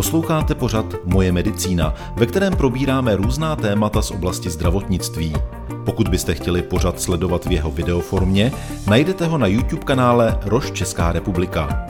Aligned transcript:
Posloucháte 0.00 0.54
pořad 0.54 0.94
Moje 1.04 1.32
medicína, 1.32 1.94
ve 2.16 2.26
kterém 2.26 2.56
probíráme 2.56 3.16
různá 3.16 3.56
témata 3.56 4.02
z 4.02 4.10
oblasti 4.10 4.50
zdravotnictví. 4.50 5.34
Pokud 5.84 6.08
byste 6.08 6.34
chtěli 6.34 6.62
pořad 6.62 7.00
sledovat 7.00 7.44
v 7.44 7.52
jeho 7.52 7.70
videoformě, 7.70 8.52
najdete 8.86 9.26
ho 9.26 9.38
na 9.38 9.46
YouTube 9.46 9.82
kanále 9.82 10.38
Roš 10.44 10.70
Česká 10.70 11.12
republika. 11.12 11.86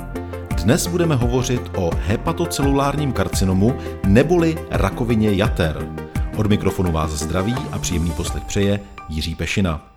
Dnes 0.63 0.87
budeme 0.87 1.17
hovořit 1.17 1.71
o 1.77 1.91
hepatocelulárním 2.07 3.13
karcinomu 3.13 3.75
neboli 4.07 4.59
rakovině 4.71 5.33
jater. 5.33 5.89
Od 6.37 6.47
mikrofonu 6.47 6.93
vás 6.93 7.11
zdraví 7.11 7.55
a 7.73 7.79
příjemný 7.79 8.11
poslech 8.11 8.45
přeje 8.45 8.81
Jiří 9.09 9.35
Pešina. 9.35 9.90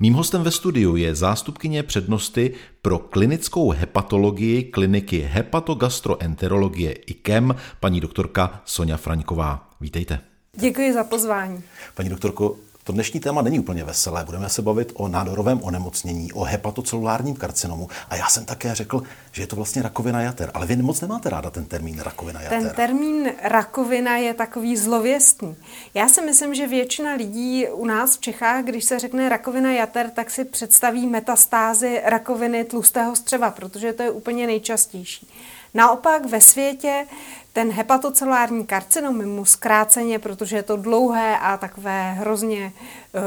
Mým 0.00 0.14
hostem 0.14 0.42
ve 0.42 0.50
studiu 0.50 0.96
je 0.96 1.14
zástupkyně 1.14 1.82
přednosti 1.82 2.54
pro 2.82 2.98
klinickou 2.98 3.70
hepatologii 3.70 4.64
kliniky 4.64 5.28
hepatogastroenterologie 5.32 6.92
IKEM, 6.92 7.54
paní 7.80 8.00
doktorka 8.00 8.60
Sonja 8.64 8.96
Fraňková. 8.96 9.70
Vítejte. 9.80 10.20
Děkuji 10.56 10.92
za 10.92 11.04
pozvání. 11.04 11.62
Paní 11.94 12.08
doktorko, 12.08 12.56
to 12.84 12.92
dnešní 12.92 13.20
téma 13.20 13.42
není 13.42 13.58
úplně 13.58 13.84
veselé. 13.84 14.24
Budeme 14.24 14.48
se 14.48 14.62
bavit 14.62 14.92
o 14.94 15.08
nádorovém 15.08 15.60
onemocnění, 15.62 16.32
o 16.32 16.42
hepatocelulárním 16.42 17.34
karcinomu. 17.34 17.88
A 18.08 18.16
já 18.16 18.28
jsem 18.28 18.44
také 18.44 18.74
řekl, 18.74 19.02
že 19.32 19.42
je 19.42 19.46
to 19.46 19.56
vlastně 19.56 19.82
rakovina 19.82 20.20
jater. 20.20 20.50
Ale 20.54 20.66
vy 20.66 20.76
moc 20.76 21.00
nemáte 21.00 21.30
ráda 21.30 21.50
ten 21.50 21.64
termín 21.64 22.00
rakovina 22.00 22.40
jater. 22.40 22.62
Ten 22.62 22.70
termín 22.70 23.32
rakovina 23.42 24.16
je 24.16 24.34
takový 24.34 24.76
zlověstný. 24.76 25.56
Já 25.94 26.08
si 26.08 26.22
myslím, 26.22 26.54
že 26.54 26.66
většina 26.66 27.14
lidí 27.14 27.68
u 27.68 27.84
nás 27.84 28.16
v 28.16 28.20
Čechách, 28.20 28.64
když 28.64 28.84
se 28.84 28.98
řekne 28.98 29.28
rakovina 29.28 29.72
jater, 29.72 30.10
tak 30.10 30.30
si 30.30 30.44
představí 30.44 31.06
metastázy 31.06 32.00
rakoviny 32.04 32.64
tlustého 32.64 33.16
střeva, 33.16 33.50
protože 33.50 33.92
to 33.92 34.02
je 34.02 34.10
úplně 34.10 34.46
nejčastější. 34.46 35.28
Naopak 35.74 36.26
ve 36.26 36.40
světě 36.40 37.06
ten 37.54 37.72
hepatocelární 37.72 38.66
karcinom, 38.66 39.26
mu 39.26 39.44
zkráceně, 39.44 40.18
protože 40.18 40.56
je 40.56 40.62
to 40.62 40.76
dlouhé 40.76 41.38
a 41.38 41.56
takové 41.56 42.12
hrozně 42.12 42.64
e, 42.64 42.72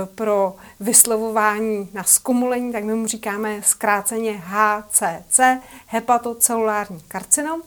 pro 0.06 0.56
vyslovování 0.80 1.90
na 1.94 2.04
zkomulení, 2.04 2.72
tak 2.72 2.84
my 2.84 2.94
mu 2.96 3.08
říkáme 3.08 3.62
zkráceně 3.64 4.44
HCC, 4.46 5.40
hepatocelulární 5.86 7.02
karcinom. 7.08 7.62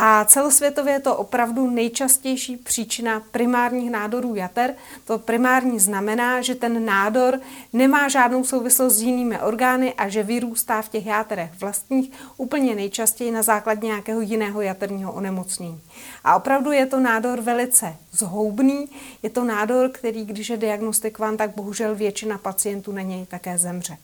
A 0.00 0.24
celosvětově 0.24 0.92
je 0.92 1.00
to 1.00 1.16
opravdu 1.16 1.70
nejčastější 1.70 2.56
příčina 2.56 3.22
primárních 3.30 3.90
nádorů 3.90 4.34
jater. 4.34 4.74
To 5.04 5.18
primární 5.18 5.78
znamená, 5.78 6.42
že 6.42 6.54
ten 6.54 6.84
nádor 6.84 7.40
nemá 7.72 8.08
žádnou 8.08 8.44
souvislost 8.44 8.94
s 8.94 9.02
jinými 9.02 9.40
orgány 9.40 9.94
a 9.94 10.08
že 10.08 10.22
vyrůstá 10.22 10.82
v 10.82 10.88
těch 10.88 11.06
játerech 11.06 11.50
vlastních 11.60 12.12
úplně 12.36 12.74
nejčastěji 12.74 13.30
na 13.30 13.42
základě 13.42 13.86
nějakého 13.86 14.20
jiného 14.20 14.60
jaterního 14.60 15.12
onemocnění. 15.12 15.80
A 16.24 16.36
opravdu 16.36 16.72
je 16.72 16.86
to 16.86 17.00
nádor 17.00 17.40
velice 17.40 17.96
zhoubný, 18.12 18.88
je 19.22 19.30
to 19.30 19.44
nádor, 19.44 19.88
který, 19.88 20.24
když 20.24 20.50
je 20.50 20.56
diagnostikován, 20.56 21.36
tak 21.36 21.54
bohužel 21.56 21.94
většina 21.94 22.38
pacientů 22.38 22.92
na 22.92 23.02
něj 23.02 23.26
také 23.26 23.58
zemře. 23.58 23.96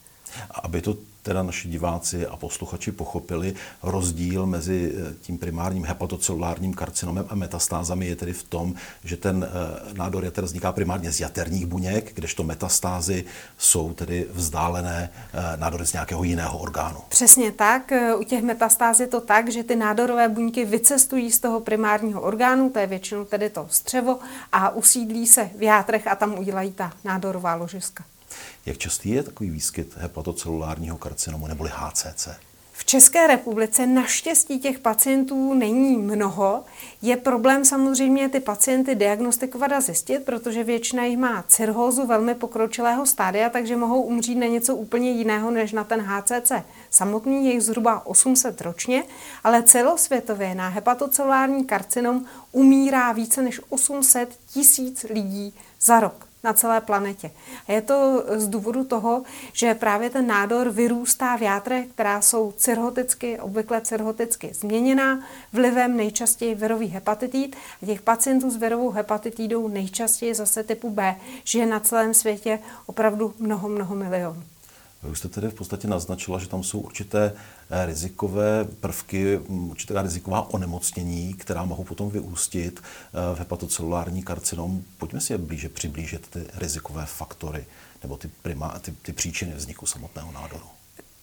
Aby 0.63 0.83
to 0.83 1.14
teda 1.25 1.43
naši 1.43 1.69
diváci 1.69 2.27
a 2.27 2.37
posluchači 2.37 2.93
pochopili, 2.93 3.55
rozdíl 3.83 4.47
mezi 4.47 4.93
eh, 4.95 5.15
tím 5.21 5.39
primárním 5.39 5.85
hepatocelulárním 5.85 6.75
karcinomem 6.75 7.27
a 7.29 7.35
metastázami 7.35 8.07
je 8.07 8.17
tedy 8.17 8.33
v 8.33 8.43
tom, 8.43 8.75
že 9.05 9.17
ten 9.17 9.49
eh, 9.49 9.95
nádor 9.97 10.25
jater 10.25 10.45
vzniká 10.45 10.73
primárně 10.73 11.13
z 11.13 11.21
jaterních 11.21 11.67
buněk, 11.67 12.15
kdežto 12.15 12.43
metastázy 12.43 13.25
jsou 13.59 13.93
tedy 13.93 14.27
vzdálené 14.33 15.11
eh, 15.33 15.57
nádory 15.57 15.87
z 15.87 15.93
nějakého 15.93 16.25
jiného 16.25 16.59
orgánu. 16.59 17.01
Přesně 17.09 17.53
tak. 17.53 17.93
U 18.19 18.25
těch 18.25 18.43
metastáz 18.43 19.01
je 19.01 19.07
to 19.07 19.21
tak, 19.21 19.53
že 19.53 19.65
ty 19.65 19.77
nádorové 19.77 20.29
buňky 20.29 20.65
vycestují 20.65 21.33
z 21.33 21.39
toho 21.39 21.61
primárního 21.61 22.21
orgánu, 22.21 22.71
to 22.71 22.79
je 22.79 22.87
většinou 22.87 23.25
tedy 23.25 23.51
to 23.51 23.67
střevo, 23.71 24.19
a 24.53 24.71
usídlí 24.71 25.27
se 25.27 25.51
v 25.59 25.63
játrech 25.63 26.07
a 26.07 26.15
tam 26.15 26.39
udělají 26.39 26.73
ta 26.73 26.93
nádorová 27.05 27.55
ložiska. 27.55 28.05
Jak 28.67 28.79
častý 28.79 29.11
je 29.11 29.23
takový 29.23 29.51
výskyt 29.51 29.97
hepatocelulárního 29.97 30.99
karcinomu 30.99 31.47
neboli 31.47 31.71
HCC? 31.75 32.29
V 32.77 32.85
České 32.85 33.27
republice 33.27 33.87
naštěstí 33.87 34.59
těch 34.59 34.79
pacientů 34.79 35.55
není 35.55 35.97
mnoho. 35.97 36.65
Je 37.03 37.17
problém 37.17 37.65
samozřejmě 37.65 38.29
ty 38.29 38.41
pacienty 38.41 38.95
diagnostikovat 38.95 39.73
a 39.73 39.81
zjistit, 39.81 40.25
protože 40.25 40.65
většina 40.65 41.05
jich 41.05 41.19
má 41.19 41.45
cirhózu 41.49 42.07
velmi 42.07 42.35
pokročilého 42.35 43.07
stádia, 43.07 43.51
takže 43.51 43.77
mohou 43.77 44.03
umřít 44.03 44.39
na 44.39 44.47
něco 44.47 44.77
úplně 44.77 45.11
jiného 45.11 45.51
než 45.51 45.73
na 45.73 45.85
ten 45.85 46.01
HCC. 46.01 46.53
Samotný 46.91 47.47
je 47.47 47.53
jich 47.53 47.63
zhruba 47.63 48.07
800 48.07 48.61
ročně, 48.61 49.05
ale 49.45 49.63
celosvětově 49.63 50.55
na 50.55 50.69
hepatocelulární 50.69 51.65
karcinom 51.65 52.25
umírá 52.53 53.13
více 53.13 53.43
než 53.43 53.61
800 53.69 54.39
tisíc 54.53 55.07
lidí 55.11 55.55
za 55.81 56.01
rok 56.01 56.34
na 56.45 56.53
celé 56.53 56.81
planetě. 56.81 57.31
A 57.69 57.73
je 57.73 57.83
to 57.83 58.25
z 58.37 58.49
důvodu 58.49 58.85
toho, 58.85 59.23
že 59.53 59.75
právě 59.75 60.11
ten 60.11 60.27
nádor 60.27 60.71
vyrůstá 60.71 61.37
v 61.37 61.43
játrech, 61.43 61.87
která 61.87 62.21
jsou 62.21 62.53
cirhoticky, 62.53 63.41
obvykle 63.41 63.81
cirhoticky 63.81 64.51
změněná 64.55 65.21
vlivem 65.53 65.97
nejčastěji 65.97 66.55
virový 66.55 66.87
hepatitid. 66.87 67.57
A 67.83 67.87
těch 67.87 68.03
pacientů 68.03 68.51
s 68.51 68.57
virovou 68.57 68.91
hepatitidou 68.91 69.69
nejčastěji 69.69 70.35
zase 70.35 70.63
typu 70.63 70.91
B 70.91 71.17
žije 71.45 71.67
na 71.67 71.81
celém 71.81 72.15
světě 72.15 72.59
opravdu 72.87 73.35
mnoho, 73.39 73.69
mnoho 73.69 73.95
milionů. 73.95 74.43
Vy 75.05 75.11
už 75.11 75.19
jste 75.19 75.29
tedy 75.29 75.49
v 75.49 75.55
podstatě 75.55 75.89
naznačila, 75.89 76.39
že 76.39 76.49
tam 76.49 76.63
jsou 76.63 76.81
určité 76.81 77.33
eh, 77.71 77.87
rizikové 77.87 78.65
prvky, 78.65 79.41
mm, 79.49 79.71
určitá 79.71 80.03
riziková 80.03 80.51
onemocnění, 80.55 81.35
která 81.35 81.65
mohou 81.65 81.85
potom 81.85 82.11
vyústit 82.11 82.83
eh, 82.83 83.35
v 83.35 83.39
hepatocelulární 83.39 84.23
karcinom. 84.23 84.83
Pojďme 84.99 85.21
si 85.21 85.33
je 85.33 85.39
blíže 85.39 85.69
přiblížit 85.69 86.27
ty 86.27 86.45
rizikové 86.55 87.07
faktory 87.07 87.67
nebo 88.03 88.17
ty, 88.17 88.31
prima, 88.43 88.79
ty, 88.79 88.93
ty 88.93 89.13
příčiny 89.13 89.55
vzniku 89.55 89.87
samotného 89.87 90.33
nádoru. 90.33 90.67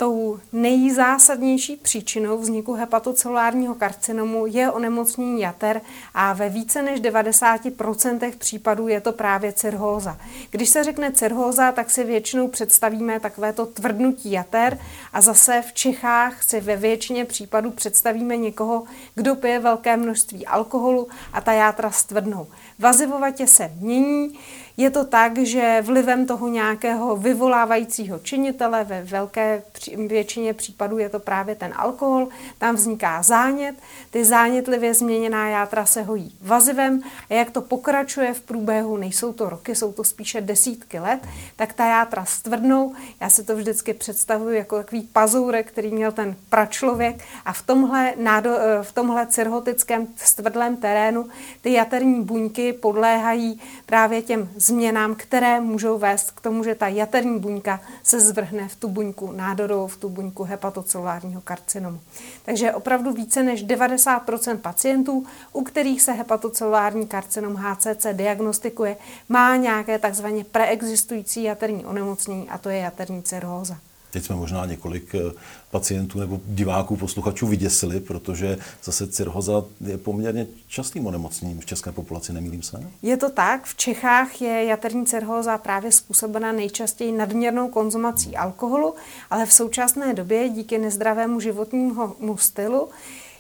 Tou 0.02 0.40
nejzásadnější 0.54 1.76
příčinou 1.76 2.38
vzniku 2.38 2.74
hepatocelulárního 2.74 3.76
karcinomu 3.76 4.46
je 4.46 4.72
onemocnění 4.72 5.42
jater 5.42 5.82
a 6.14 6.34
ve 6.34 6.50
více 6.50 6.82
než 6.82 7.02
90% 7.02 8.32
případů 8.38 8.88
je 8.88 9.02
to 9.02 9.12
právě 9.12 9.54
cirhóza. 9.54 10.18
Když 10.52 10.70
se 10.70 10.84
řekne 10.84 11.12
cirhóza, 11.12 11.72
tak 11.72 11.90
si 11.90 12.04
většinou 12.04 12.48
představíme 12.48 13.20
takovéto 13.20 13.66
tvrdnutí 13.66 14.32
jater 14.32 14.78
a 15.14 15.22
zase 15.22 15.64
v 15.68 15.74
Čechách 15.74 16.44
si 16.44 16.62
ve 16.62 16.76
většině 16.76 17.26
případů 17.26 17.72
představíme 17.72 18.38
někoho, 18.38 18.84
kdo 19.16 19.36
pije 19.36 19.60
velké 19.60 19.98
množství 19.98 20.46
alkoholu 20.46 21.08
a 21.34 21.42
ta 21.42 21.54
játra 21.54 21.92
stvrdnou. 21.92 22.48
Vazivovatě 22.82 23.48
se 23.48 23.72
mění, 23.80 24.40
je 24.78 24.90
to 24.90 25.06
tak, 25.06 25.38
že 25.38 25.82
vlivem 25.82 26.26
toho 26.26 26.48
nějakého 26.48 27.16
vyvolávajícího 27.16 28.20
činitele 28.20 28.84
ve 28.84 29.04
velké 29.04 29.64
většině 30.08 30.54
případů 30.54 30.98
je 30.98 31.10
to 31.10 31.20
právě 31.20 31.56
ten 31.56 31.74
alkohol, 31.76 32.28
tam 32.58 32.76
vzniká 32.76 33.24
zánět, 33.24 33.76
ty 34.10 34.26
zánětlivě 34.26 34.94
změněná 34.94 35.50
játra 35.50 35.86
se 35.86 36.02
hojí 36.02 36.36
vazivem. 36.42 37.02
A 37.30 37.34
jak 37.34 37.52
to 37.52 37.62
pokračuje 37.62 38.34
v 38.34 38.42
průběhu, 38.42 38.98
nejsou 38.98 39.34
to 39.34 39.50
roky, 39.50 39.76
jsou 39.76 39.92
to 39.94 40.04
spíše 40.04 40.42
desítky 40.42 41.00
let, 41.00 41.20
tak 41.56 41.74
ta 41.74 41.86
játra 41.86 42.26
stvrdnou. 42.26 42.96
Já 43.20 43.30
si 43.30 43.44
to 43.44 43.56
vždycky 43.56 43.94
představuji 43.94 44.58
jako 44.58 44.78
takový 44.78 45.02
pazourek, 45.02 45.68
který 45.68 45.92
měl 45.92 46.12
ten 46.12 46.36
pračlověk. 46.50 47.24
A 47.46 47.54
v 47.54 47.62
tomhle, 47.62 48.14
nádo, 48.18 48.52
v 48.82 48.92
tomhle 48.92 49.28
cirhotickém 49.28 50.08
stvrdlém 50.16 50.78
terénu 50.78 51.26
ty 51.62 51.74
jaterní 51.74 52.22
buňky 52.24 52.71
podléhají 52.74 53.60
právě 53.86 54.22
těm 54.22 54.50
změnám, 54.56 55.16
které 55.16 55.62
můžou 55.62 55.98
vést 55.98 56.32
k 56.32 56.42
tomu, 56.42 56.64
že 56.64 56.76
ta 56.76 56.88
jaterní 56.88 57.40
buňka 57.40 57.82
se 58.04 58.20
zvrhne 58.20 58.68
v 58.68 58.76
tu 58.76 58.88
buňku 58.88 59.32
nádorovou, 59.32 59.88
v 59.88 59.98
tu 59.98 60.10
buňku 60.10 60.44
hepatocelulárního 60.44 61.42
karcinomu. 61.42 62.00
Takže 62.46 62.74
opravdu 62.74 63.12
více 63.12 63.44
než 63.44 63.66
90% 63.66 64.58
pacientů, 64.58 65.26
u 65.54 65.64
kterých 65.64 66.02
se 66.02 66.12
hepatocelulární 66.12 67.08
karcinom 67.08 67.56
HCC 67.56 68.06
diagnostikuje, 68.14 68.98
má 69.30 69.56
nějaké 69.56 70.00
takzvaně 70.00 70.44
preexistující 70.44 71.44
jaterní 71.44 71.86
onemocnění 71.86 72.50
a 72.50 72.58
to 72.58 72.70
je 72.70 72.78
jaterní 72.78 73.24
cirhóza. 73.24 73.78
Teď 74.12 74.24
jsme 74.26 74.36
možná 74.36 74.66
několik 74.66 75.16
eh, 75.16 75.32
pacientů 75.72 76.20
nebo 76.20 76.40
diváků, 76.46 76.98
posluchačů 76.98 77.48
vyděsili, 77.48 78.00
protože 78.00 78.58
zase 78.84 79.08
cirhoza 79.08 79.64
je 79.88 79.98
poměrně 79.98 80.48
častým 80.68 81.08
onemocněním 81.08 81.60
v 81.60 81.66
české 81.66 81.92
populaci, 81.92 82.34
nemýlím 82.34 82.62
se? 82.62 82.84
Je 83.02 83.18
to 83.18 83.30
tak. 83.30 83.66
V 83.66 83.76
Čechách 83.76 84.42
je 84.42 84.64
jaterní 84.66 85.06
cirhoza 85.06 85.58
právě 85.58 85.92
způsobena 85.92 86.52
nejčastěji 86.52 87.12
nadměrnou 87.12 87.68
konzumací 87.68 88.36
alkoholu, 88.36 88.96
ale 89.30 89.46
v 89.46 89.54
současné 89.54 90.14
době 90.14 90.50
díky 90.50 90.78
nezdravému 90.78 91.40
životnímu 91.40 92.38
stylu 92.38 92.90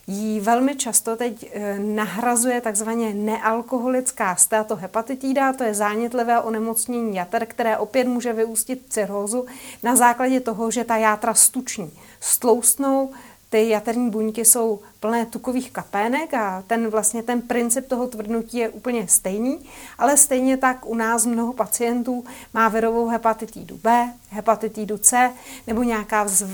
jí 0.07 0.39
velmi 0.39 0.75
často 0.75 1.15
teď 1.15 1.51
eh, 1.53 1.79
nahrazuje 1.79 2.61
takzvaně 2.61 3.13
nealkoholická 3.13 4.35
steatohepatitída, 4.35 5.53
to 5.53 5.63
je 5.63 5.73
zánětlivé 5.73 6.41
onemocnění 6.41 7.15
jater, 7.15 7.45
které 7.45 7.77
opět 7.77 8.07
může 8.07 8.33
vyústit 8.33 8.85
cirhózu 8.89 9.45
na 9.83 9.95
základě 9.95 10.39
toho, 10.39 10.71
že 10.71 10.83
ta 10.83 10.97
játra 10.97 11.33
stuční, 11.33 11.91
stloustnou, 12.19 13.11
ty 13.49 13.69
jaterní 13.69 14.09
buňky 14.09 14.45
jsou 14.45 14.79
plné 15.01 15.25
tukových 15.25 15.71
kapének 15.71 16.33
a 16.33 16.63
ten 16.67 16.89
vlastně 16.89 17.23
ten 17.23 17.41
princip 17.41 17.87
toho 17.87 18.07
tvrdnutí 18.07 18.57
je 18.57 18.69
úplně 18.69 19.07
stejný, 19.07 19.59
ale 19.97 20.17
stejně 20.17 20.57
tak 20.57 20.85
u 20.85 20.95
nás 20.95 21.25
mnoho 21.25 21.53
pacientů 21.53 22.25
má 22.53 22.69
virovou 22.69 23.07
hepatitidu 23.07 23.79
B, 23.83 24.13
hepatitidu 24.29 24.97
C 24.97 25.31
nebo 25.67 25.83
nějaká 25.83 26.23
vz, 26.23 26.41
eh, 26.41 26.47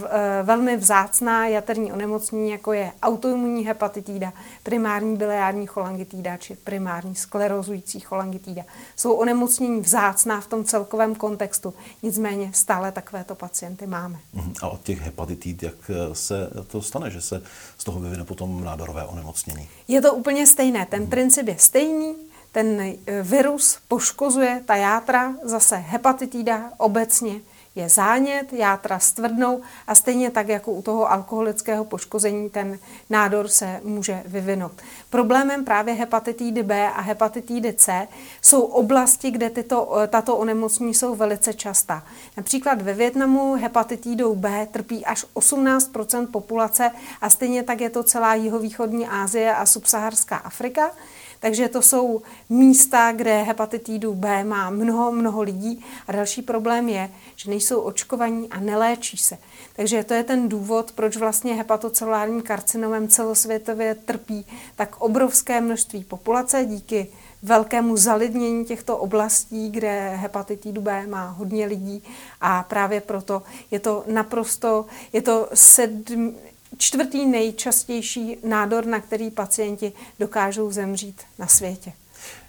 velmi 0.44 0.78
vzácná 0.78 1.48
jaterní 1.48 1.92
onemocnění, 1.92 2.50
jako 2.50 2.74
je 2.74 2.92
autoimunní 3.02 3.66
hepatitida, 3.66 4.34
primární 4.64 5.18
biliární 5.18 5.68
cholangitída 5.68 6.38
či 6.38 6.56
primární 6.56 7.16
sklerozující 7.16 8.00
cholangitída. 8.00 8.64
Jsou 8.96 9.14
onemocnění 9.14 9.82
vzácná 9.82 10.42
v 10.42 10.48
tom 10.48 10.64
celkovém 10.64 11.16
kontextu, 11.16 11.74
nicméně 12.04 12.52
stále 12.54 12.92
takovéto 12.92 13.36
pacienty 13.36 13.88
máme. 13.88 14.20
Mhm. 14.34 14.54
A 14.62 14.68
od 14.68 14.82
těch 14.82 15.02
hepatitid, 15.02 15.64
jak 15.64 15.76
eh, 15.90 16.16
se 16.16 16.50
to 16.68 16.82
stane, 16.82 17.12
že 17.12 17.22
se 17.22 17.42
z 17.78 17.84
toho 17.84 18.00
vyvine 18.00 18.24
potom 18.24 18.37
nádorové 18.46 19.06
onemocnění? 19.06 19.70
Je 19.88 20.02
to 20.02 20.14
úplně 20.14 20.48
stejné, 20.48 20.86
ten 20.86 21.00
hmm. 21.00 21.10
princip 21.10 21.48
je 21.48 21.56
stejný, 21.58 22.16
ten 22.52 22.82
eh, 22.82 23.24
virus 23.24 23.80
poškozuje 23.88 24.62
ta 24.66 24.76
játra, 24.76 25.34
zase 25.44 25.76
hepatitida 25.76 26.72
obecně 26.78 27.42
je 27.78 27.90
zánět, 27.90 28.54
játra 28.54 29.00
stvrdnou 29.00 29.62
a 29.88 29.96
stejně 29.96 30.32
tak 30.32 30.48
jako 30.48 30.72
u 30.72 30.82
toho 30.82 31.12
alkoholického 31.12 31.86
poškození 31.86 32.50
ten 32.50 32.80
nádor 33.10 33.48
se 33.48 33.80
může 33.84 34.24
vyvinout. 34.26 34.72
Problémem 35.10 35.66
právě 35.66 35.94
hepatitidy 35.94 36.64
B 36.64 36.90
a 36.90 37.02
hepatitidy 37.02 37.74
C 37.74 38.08
jsou 38.42 38.62
oblasti, 38.62 39.32
kde 39.32 39.50
tyto, 39.50 39.96
tato 40.08 40.38
onemocnění 40.38 40.94
jsou 40.94 41.16
velice 41.16 41.54
častá. 41.54 42.04
Například 42.38 42.82
ve 42.82 42.94
Větnamu 42.94 43.54
hepatitidou 43.54 44.36
B 44.36 44.68
trpí 44.72 45.06
až 45.06 45.26
18% 45.36 46.28
populace 46.28 46.92
a 47.22 47.30
stejně 47.30 47.64
tak 47.64 47.82
je 47.82 47.90
to 47.90 48.04
celá 48.04 48.34
jihovýchodní 48.36 49.08
Asie 49.08 49.56
a 49.56 49.66
subsaharská 49.66 50.36
Afrika. 50.36 50.92
Takže 51.40 51.70
to 51.70 51.82
jsou 51.82 52.22
místa, 52.50 53.12
kde 53.12 53.44
hepatitidu 53.44 54.14
B 54.14 54.44
má 54.44 54.70
mnoho, 54.70 55.12
mnoho 55.12 55.42
lidí. 55.42 55.86
A 56.08 56.12
další 56.12 56.42
problém 56.42 56.90
je, 56.90 57.10
že 57.36 57.50
nejsou 57.50 57.82
očkovaní 57.82 58.50
a 58.50 58.60
neléčí 58.60 59.18
se. 59.18 59.38
Takže 59.76 60.04
to 60.04 60.14
je 60.14 60.24
ten 60.24 60.50
důvod, 60.50 60.92
proč 60.92 61.18
vlastně 61.18 61.54
hepatocelulárním 61.54 62.42
karcinomem 62.42 63.08
celosvětově 63.08 63.96
trpí 63.96 64.46
tak 64.76 65.02
obrovské 65.02 65.62
množství 65.62 66.04
populace 66.04 66.66
díky 66.66 67.08
velkému 67.44 67.98
zalidnění 67.98 68.66
těchto 68.66 68.98
oblastí, 68.98 69.72
kde 69.72 70.10
hepatitidu 70.16 70.82
B 70.82 71.08
má 71.08 71.30
hodně 71.30 71.66
lidí 71.66 72.04
a 72.42 72.64
právě 72.64 73.02
proto 73.02 73.44
je 73.72 73.80
to 73.80 74.04
naprosto, 74.08 74.86
je 75.14 75.22
to 75.22 75.50
sedm, 75.54 76.36
čtvrtý 76.78 77.26
nejčastější 77.26 78.38
nádor, 78.44 78.86
na 78.86 79.00
který 79.00 79.32
pacienti 79.32 79.94
dokážou 80.20 80.72
zemřít 80.72 81.22
na 81.40 81.48
světě. 81.48 81.94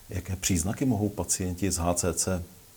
Jaké 0.09 0.37
příznaky 0.37 0.85
mohou 0.85 1.09
pacienti 1.09 1.71
z 1.71 1.79
HCC 1.79 2.29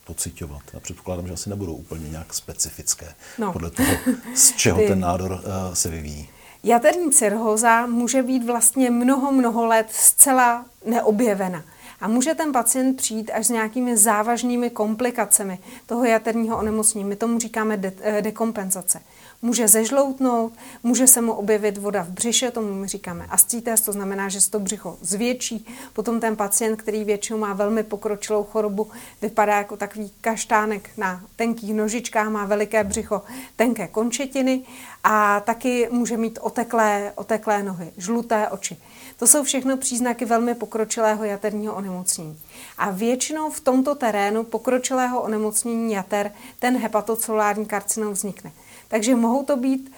pocitovat? 0.06 0.62
Já 0.74 0.80
předpokládám, 0.80 1.28
že 1.28 1.34
asi 1.34 1.50
nebudou 1.50 1.74
úplně 1.74 2.10
nějak 2.10 2.34
specifické 2.34 3.14
no. 3.38 3.54
podle 3.54 3.72
toho, 3.72 3.94
z 4.36 4.52
čeho 4.52 4.82
ten 4.88 5.00
nádor 5.00 5.32
uh, 5.32 5.74
se 5.74 5.90
vyvíjí. 5.90 6.30
Jaterní 6.64 7.12
cirhóza 7.12 7.86
může 7.86 8.24
být 8.24 8.46
vlastně 8.46 8.92
mnoho, 8.92 9.32
mnoho 9.32 9.66
let 9.66 9.88
zcela 9.92 10.66
neobjevena. 10.86 11.64
A 12.02 12.08
může 12.08 12.36
ten 12.36 12.52
pacient 12.52 12.96
přijít 12.96 13.32
až 13.34 13.46
s 13.46 13.50
nějakými 13.50 13.98
závažnými 13.98 14.70
komplikacemi 14.70 15.60
toho 15.86 16.06
jaterního 16.06 16.58
onemocnění. 16.58 17.06
My 17.06 17.16
tomu 17.16 17.40
říkáme 17.40 17.78
de- 17.78 17.94
eh, 18.02 18.22
dekompenzace 18.22 19.00
může 19.42 19.68
zežloutnout, 19.68 20.54
může 20.84 21.08
se 21.08 21.22
mu 21.22 21.34
objevit 21.34 21.78
voda 21.78 22.04
v 22.04 22.10
břiše, 22.10 22.52
tomu 22.52 22.74
my 22.74 22.88
říkáme 22.88 23.26
ascites, 23.30 23.82
to 23.82 23.92
znamená, 23.92 24.30
že 24.30 24.42
se 24.42 24.52
to 24.52 24.60
břicho 24.60 24.98
zvětší. 25.02 25.66
Potom 25.94 26.20
ten 26.20 26.36
pacient, 26.36 26.78
který 26.78 27.04
většinou 27.04 27.40
má 27.40 27.54
velmi 27.54 27.84
pokročilou 27.84 28.44
chorobu, 28.44 28.92
vypadá 29.22 29.58
jako 29.58 29.78
takový 29.78 30.12
kaštánek 30.22 30.90
na 30.98 31.24
tenkých 31.36 31.74
nožičkách, 31.74 32.30
má 32.30 32.46
veliké 32.46 32.84
břicho, 32.84 33.22
tenké 33.56 33.88
končetiny 33.88 34.62
a 35.04 35.40
taky 35.40 35.88
může 35.92 36.18
mít 36.18 36.40
oteklé, 36.42 37.14
oteklé 37.16 37.64
nohy, 37.64 37.92
žluté 37.98 38.50
oči. 38.50 38.78
To 39.18 39.28
jsou 39.28 39.44
všechno 39.44 39.78
příznaky 39.78 40.26
velmi 40.26 40.56
pokročilého 40.56 41.24
jaterního 41.24 41.74
onemocnění. 41.74 42.40
A 42.78 42.92
většinou 42.92 43.50
v 43.50 43.60
tomto 43.60 43.96
terénu 43.96 44.44
pokročilého 44.44 45.22
onemocnění 45.22 45.94
jater 45.94 46.32
ten 46.60 46.78
hepatocelulární 46.78 47.66
karcinom 47.66 48.14
vznikne. 48.14 48.52
Takže 48.92 49.16
mohou 49.16 49.44
to 49.44 49.58
být 49.58 49.92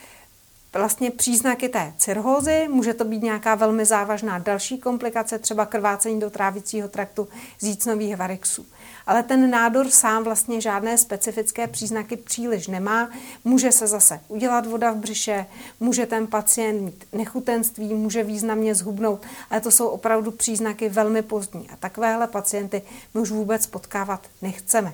vlastně 0.74 1.12
příznaky 1.12 1.70
té 1.70 1.94
cirhózy, 1.98 2.68
může 2.72 2.94
to 2.94 3.06
být 3.06 3.24
nějaká 3.24 3.56
velmi 3.56 3.86
závažná 3.86 4.40
další 4.40 4.78
komplikace, 4.78 5.40
třeba 5.40 5.66
krvácení 5.66 6.20
do 6.20 6.30
trávicího 6.30 6.88
traktu 6.88 7.28
zícnových 7.60 8.18
varixů. 8.18 8.66
Ale 9.08 9.24
ten 9.24 9.50
nádor 9.50 9.90
sám 9.90 10.24
vlastně 10.24 10.62
žádné 10.62 10.98
specifické 10.98 11.68
příznaky 11.68 12.18
příliš 12.18 12.68
nemá. 12.68 13.10
Může 13.44 13.72
se 13.72 13.88
zase 13.88 14.20
udělat 14.28 14.66
voda 14.66 14.92
v 14.92 14.96
břiše, 14.96 15.46
může 15.80 16.06
ten 16.06 16.28
pacient 16.28 16.82
mít 16.82 17.06
nechutenství, 17.14 17.94
může 17.94 18.24
významně 18.24 18.76
zhubnout, 18.76 19.22
ale 19.50 19.62
to 19.62 19.72
jsou 19.72 19.88
opravdu 19.88 20.32
příznaky 20.32 20.90
velmi 20.90 21.22
pozdní. 21.22 21.70
A 21.70 21.76
takovéhle 21.76 22.28
pacienty 22.28 22.82
my 23.14 23.22
už 23.22 23.32
vůbec 23.32 23.68
potkávat 23.68 24.28
nechceme. 24.42 24.94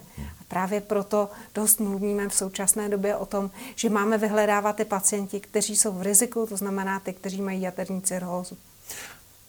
Právě 0.50 0.82
proto 0.82 1.30
dost 1.56 1.80
mluvíme 1.80 2.30
v 2.30 2.34
současné 2.34 2.90
době 2.90 3.16
o 3.16 3.26
tom, 3.26 3.52
že 3.76 3.90
máme 3.90 4.18
vyhledávat 4.18 4.76
ty 4.76 4.86
pacienti, 4.86 5.40
kteří 5.40 5.78
jsou 5.78 5.92
v 5.92 6.02
riziku, 6.02 6.46
to 6.46 6.58
znamená 6.58 7.00
ty, 7.00 7.14
kteří 7.14 7.42
mají 7.42 7.62
jaterní 7.62 8.02
cirhózu. 8.02 8.58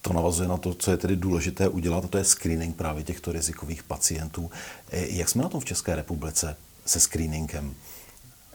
To 0.03 0.13
navazuje 0.13 0.49
na 0.49 0.57
to, 0.57 0.75
co 0.75 0.91
je 0.91 0.97
tedy 0.97 1.17
důležité 1.17 1.69
udělat, 1.69 2.05
a 2.05 2.09
to 2.09 2.19
je 2.19 2.25
screening 2.25 2.77
právě 2.77 3.05
těchto 3.05 3.33
rizikových 3.33 3.83
pacientů. 3.83 4.51
E, 4.91 5.07
jak 5.17 5.29
jsme 5.29 5.43
na 5.43 5.49
tom 5.49 5.61
v 5.61 5.65
České 5.65 5.97
republice 5.97 6.57
se 6.87 7.01
screeningem? 7.01 7.75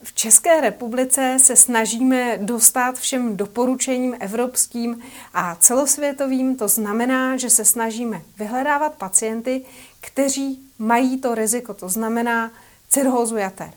V 0.03 0.13
České 0.13 0.61
republice 0.61 1.37
se 1.41 1.55
snažíme 1.55 2.37
dostat 2.37 2.99
všem 2.99 3.37
doporučením 3.37 4.15
evropským 4.19 5.01
a 5.33 5.55
celosvětovým. 5.55 6.57
To 6.57 6.67
znamená, 6.67 7.37
že 7.37 7.49
se 7.49 7.65
snažíme 7.65 8.21
vyhledávat 8.37 8.93
pacienty, 8.93 9.65
kteří 10.01 10.64
mají 10.79 11.17
to 11.17 11.35
riziko, 11.35 11.73
to 11.73 11.89
znamená 11.89 12.51
cirhózu 12.89 13.37
jater. 13.37 13.71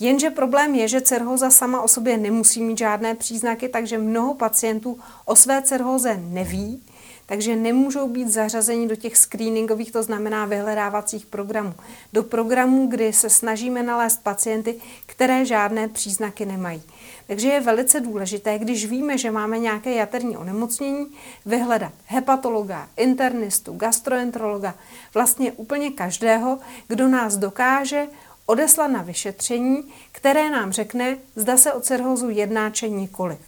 Jenže 0.00 0.30
problém 0.30 0.74
je, 0.74 0.88
že 0.88 1.00
cirhóza 1.00 1.50
sama 1.50 1.82
o 1.82 1.88
sobě 1.88 2.16
nemusí 2.16 2.62
mít 2.62 2.78
žádné 2.78 3.14
příznaky, 3.14 3.68
takže 3.68 3.98
mnoho 3.98 4.34
pacientů 4.34 4.98
o 5.24 5.36
své 5.36 5.62
cirhóze 5.62 6.20
neví, 6.24 6.82
takže 7.26 7.56
nemůžou 7.56 8.08
být 8.08 8.28
zařazeni 8.28 8.88
do 8.88 8.96
těch 8.96 9.16
screeningových, 9.16 9.92
to 9.92 10.02
znamená 10.02 10.46
vyhledávacích 10.46 11.26
programů. 11.26 11.74
Do 12.12 12.22
programů, 12.22 12.86
kdy 12.86 13.12
se 13.12 13.30
snažíme 13.30 13.82
nalézt 13.82 14.22
pacienty, 14.22 14.80
které 15.06 15.44
žádné 15.44 15.88
příznaky 15.88 16.46
nemají. 16.46 16.82
Takže 17.30 17.48
je 17.48 17.60
velice 17.60 18.00
důležité, 18.00 18.58
když 18.58 18.86
víme, 18.86 19.18
že 19.18 19.30
máme 19.30 19.58
nějaké 19.58 19.94
jaterní 19.94 20.36
onemocnění, 20.36 21.06
vyhledat 21.46 21.92
hepatologa, 22.06 22.88
internistu, 22.96 23.76
gastroenterologa, 23.76 24.74
vlastně 25.14 25.52
úplně 25.52 25.90
každého, 25.90 26.58
kdo 26.88 27.08
nás 27.08 27.36
dokáže 27.36 28.06
odeslat 28.46 28.90
na 28.90 29.02
vyšetření, 29.02 29.92
které 30.12 30.50
nám 30.50 30.72
řekne, 30.72 31.16
zda 31.36 31.56
se 31.56 31.72
o 31.72 31.80
cirhózu 31.80 32.30
jedná 32.30 32.70
či 32.70 32.90
nikoliv. 32.90 33.38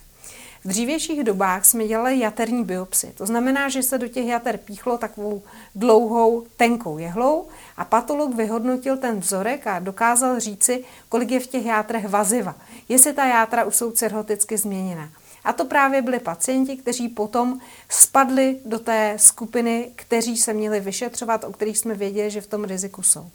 V 0.64 0.69
dřívějších 0.69 1.25
dobách 1.25 1.64
jsme 1.64 1.87
dělali 1.87 2.19
jaterní 2.19 2.64
biopsy. 2.64 3.12
To 3.16 3.26
znamená, 3.26 3.69
že 3.69 3.83
se 3.83 3.99
do 3.99 4.09
těch 4.09 4.26
jater 4.26 4.57
píchlo 4.57 4.99
takovou 4.99 5.42
dlouhou, 5.75 6.47
tenkou 6.57 6.99
jehlou 6.99 7.49
a 7.76 7.85
patolog 7.85 8.35
vyhodnotil 8.35 8.97
ten 8.97 9.21
vzorek 9.21 9.66
a 9.66 9.78
dokázal 9.78 10.40
říci, 10.40 10.85
kolik 11.09 11.31
je 11.31 11.40
v 11.40 11.47
těch 11.47 11.64
játrech 11.64 12.09
vaziva. 12.09 12.54
Jestli 12.88 13.12
ta 13.12 13.25
játra 13.25 13.64
už 13.64 13.76
jsou 13.76 13.90
cirhoticky 13.90 14.59
změněná. 14.59 15.09
A 15.45 15.52
to 15.52 15.64
právě 15.64 16.02
byli 16.02 16.19
pacienti, 16.19 16.76
kteří 16.76 17.09
potom 17.09 17.61
spadli 17.88 18.61
do 18.64 18.78
té 18.78 19.14
skupiny, 19.16 19.90
kteří 19.97 20.37
se 20.37 20.52
měli 20.52 20.81
vyšetřovat, 20.81 21.45
o 21.45 21.52
kterých 21.52 21.78
jsme 21.78 21.95
věděli, 21.95 22.31
že 22.31 22.40
v 22.40 22.47
tom 22.47 22.64
riziku 22.64 23.02
jsou. 23.02 23.31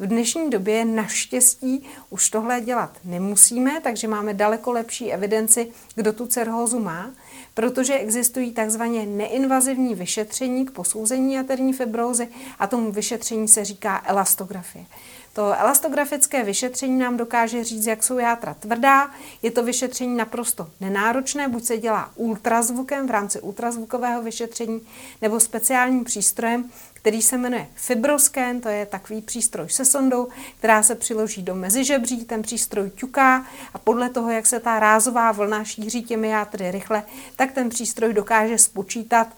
V 0.00 0.06
dnešní 0.06 0.50
době 0.50 0.84
naštěstí 0.84 1.82
už 2.10 2.30
tohle 2.30 2.60
dělat 2.60 2.98
nemusíme, 3.04 3.80
takže 3.80 4.08
máme 4.08 4.34
daleko 4.34 4.72
lepší 4.72 5.12
evidenci, 5.12 5.68
kdo 5.94 6.12
tu 6.12 6.26
cirhózu 6.26 6.78
má, 6.78 7.10
protože 7.54 7.94
existují 7.94 8.52
takzvaně 8.52 9.06
neinvazivní 9.06 9.94
vyšetření 9.94 10.66
k 10.66 10.70
posouzení 10.70 11.34
jaterní 11.34 11.72
fibrózy 11.72 12.28
a 12.58 12.66
tomu 12.66 12.92
vyšetření 12.92 13.48
se 13.48 13.64
říká 13.64 14.02
elastografie. 14.06 14.84
To 15.32 15.60
elastografické 15.60 16.44
vyšetření 16.44 16.98
nám 16.98 17.16
dokáže 17.16 17.64
říct, 17.64 17.86
jak 17.86 18.02
jsou 18.02 18.18
játra 18.18 18.54
tvrdá. 18.54 19.10
Je 19.42 19.50
to 19.50 19.62
vyšetření 19.62 20.16
naprosto 20.16 20.70
nenáročné, 20.80 21.48
buď 21.48 21.64
se 21.64 21.78
dělá 21.78 22.10
ultrazvukem 22.14 23.06
v 23.06 23.10
rámci 23.10 23.40
ultrazvukového 23.40 24.22
vyšetření 24.22 24.80
nebo 25.22 25.40
speciálním 25.40 26.04
přístrojem, 26.04 26.70
který 26.92 27.22
se 27.22 27.38
jmenuje 27.38 27.68
Fibroscan, 27.74 28.60
to 28.60 28.68
je 28.68 28.86
takový 28.86 29.22
přístroj 29.22 29.68
se 29.68 29.84
sondou, 29.84 30.28
která 30.58 30.82
se 30.82 30.94
přiloží 30.94 31.42
do 31.42 31.54
mezižebří, 31.54 32.24
ten 32.24 32.42
přístroj 32.42 32.90
ťuká 32.94 33.46
a 33.74 33.78
podle 33.78 34.10
toho, 34.10 34.30
jak 34.30 34.46
se 34.46 34.60
ta 34.60 34.80
rázová 34.80 35.32
vlna 35.32 35.64
šíří 35.64 36.02
těmi 36.02 36.28
játry 36.28 36.70
rychle, 36.70 37.02
tak 37.36 37.52
ten 37.52 37.68
přístroj 37.68 38.12
dokáže 38.12 38.58
spočítat, 38.58 39.28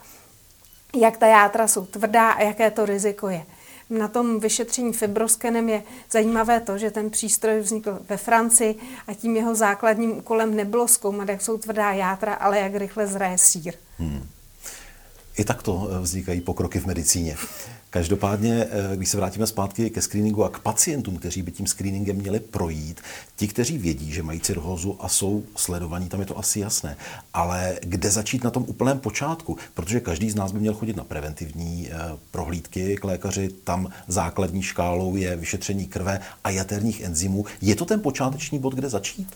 jak 0.94 1.16
ta 1.16 1.26
játra 1.26 1.68
jsou 1.68 1.86
tvrdá 1.86 2.30
a 2.30 2.42
jaké 2.42 2.70
to 2.70 2.86
riziko 2.86 3.28
je. 3.28 3.46
Na 3.98 4.08
tom 4.08 4.40
vyšetření 4.40 4.92
fibroskenem 4.92 5.68
je 5.68 5.82
zajímavé 6.10 6.60
to, 6.60 6.78
že 6.78 6.90
ten 6.90 7.10
přístroj 7.10 7.60
vznikl 7.60 7.98
ve 8.08 8.16
Francii 8.16 8.74
a 9.06 9.14
tím 9.14 9.36
jeho 9.36 9.54
základním 9.54 10.18
úkolem 10.18 10.56
nebylo 10.56 10.88
zkoumat, 10.88 11.28
jak 11.28 11.42
jsou 11.42 11.58
tvrdá 11.58 11.92
játra, 11.92 12.34
ale 12.34 12.60
jak 12.60 12.74
rychle 12.74 13.06
zraje 13.06 13.38
sír. 13.38 13.74
Hmm. 13.98 14.26
I 15.36 15.44
takto 15.44 15.88
eh, 15.90 16.00
vznikají 16.00 16.40
pokroky 16.40 16.80
v 16.80 16.86
medicíně. 16.86 17.36
Každopádně, 17.90 18.66
eh, 18.70 18.96
když 18.96 19.08
se 19.08 19.16
vrátíme 19.16 19.46
zpátky 19.46 19.90
ke 19.90 20.02
screeningu 20.02 20.44
a 20.44 20.48
k 20.48 20.58
pacientům, 20.58 21.16
kteří 21.16 21.42
by 21.42 21.52
tím 21.52 21.66
screeningem 21.66 22.16
měli 22.16 22.40
projít, 22.40 23.00
ti, 23.36 23.48
kteří 23.48 23.78
vědí, 23.78 24.12
že 24.12 24.22
mají 24.22 24.40
cirhózu 24.40 24.96
a 25.00 25.08
jsou 25.08 25.44
sledovaní, 25.56 26.08
tam 26.08 26.20
je 26.20 26.26
to 26.26 26.38
asi 26.38 26.60
jasné. 26.60 26.96
Ale 27.34 27.78
kde 27.82 28.10
začít 28.10 28.44
na 28.44 28.50
tom 28.50 28.64
úplném 28.68 28.98
počátku? 28.98 29.56
Protože 29.74 30.00
každý 30.00 30.30
z 30.30 30.34
nás 30.34 30.52
by 30.52 30.60
měl 30.60 30.74
chodit 30.74 30.96
na 30.96 31.04
preventivní 31.04 31.88
eh, 31.90 31.96
prohlídky 32.30 32.96
k 32.96 33.04
lékaři, 33.04 33.48
tam 33.64 33.88
základní 34.08 34.62
škálou 34.62 35.16
je 35.16 35.36
vyšetření 35.36 35.86
krve 35.86 36.20
a 36.44 36.50
jaterních 36.50 37.00
enzymů. 37.00 37.44
Je 37.60 37.74
to 37.74 37.84
ten 37.84 38.00
počáteční 38.00 38.58
bod, 38.58 38.74
kde 38.74 38.88
začít? 38.88 39.28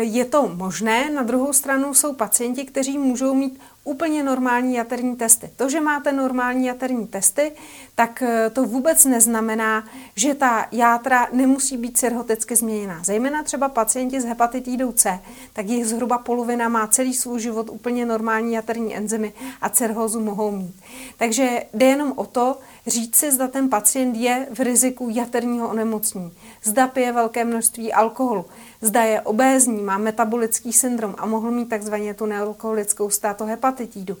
Je 0.00 0.24
to 0.24 0.48
možné, 0.48 1.10
na 1.10 1.22
druhou 1.22 1.52
stranu 1.52 1.94
jsou 1.94 2.14
pacienti, 2.14 2.64
kteří 2.64 2.98
můžou 2.98 3.34
mít 3.34 3.60
úplně 3.84 4.22
normální 4.22 4.74
jaterní 4.74 5.16
testy. 5.16 5.50
To, 5.56 5.68
že 5.68 5.80
máte 5.80 6.12
normální 6.12 6.66
jaterní 6.66 7.06
testy, 7.06 7.52
tak 7.94 8.22
eh, 8.22 8.50
to 8.50 8.64
vůbec 8.64 9.04
neznamená, 9.04 9.84
že 10.16 10.34
ta 10.34 10.66
játra 10.72 11.28
nemusí 11.32 11.76
být 11.76 11.98
cirhoticky 11.98 12.56
změněná. 12.56 13.00
Zejména 13.04 13.42
třeba 13.42 13.68
pacienti 13.68 14.20
s 14.20 14.24
hepatitidou 14.24 14.92
C, 14.92 15.20
tak 15.52 15.66
jich 15.66 15.86
zhruba 15.86 16.18
polovina 16.18 16.68
má 16.68 16.86
celý 16.86 17.14
svůj 17.14 17.40
život 17.40 17.70
úplně 17.70 18.06
normální 18.06 18.54
jaterní 18.54 18.96
enzymy 18.96 19.32
a 19.60 19.68
cirhózu 19.68 20.20
mohou 20.20 20.50
mít. 20.50 20.74
Takže 21.18 21.62
jde 21.74 21.86
jenom 21.86 22.12
o 22.16 22.26
to, 22.26 22.58
říct 22.86 23.16
si, 23.16 23.32
zda 23.32 23.48
ten 23.48 23.68
pacient 23.68 24.16
je 24.16 24.46
v 24.50 24.60
riziku 24.60 25.08
jaterního 25.12 25.68
onemocnění, 25.68 26.32
zda 26.62 26.86
pije 26.86 27.12
velké 27.12 27.44
množství 27.44 27.92
alkoholu, 27.92 28.44
zda 28.80 29.02
je 29.02 29.20
obézní, 29.20 29.82
má 29.82 29.98
metabolický 29.98 30.72
syndrom 30.72 31.14
a 31.18 31.26
mohl 31.26 31.50
mít 31.50 31.68
takzvaně 31.68 32.14
tu 32.14 32.26
nealkoholickou 32.26 33.10
státohepatitidu. 33.10 34.16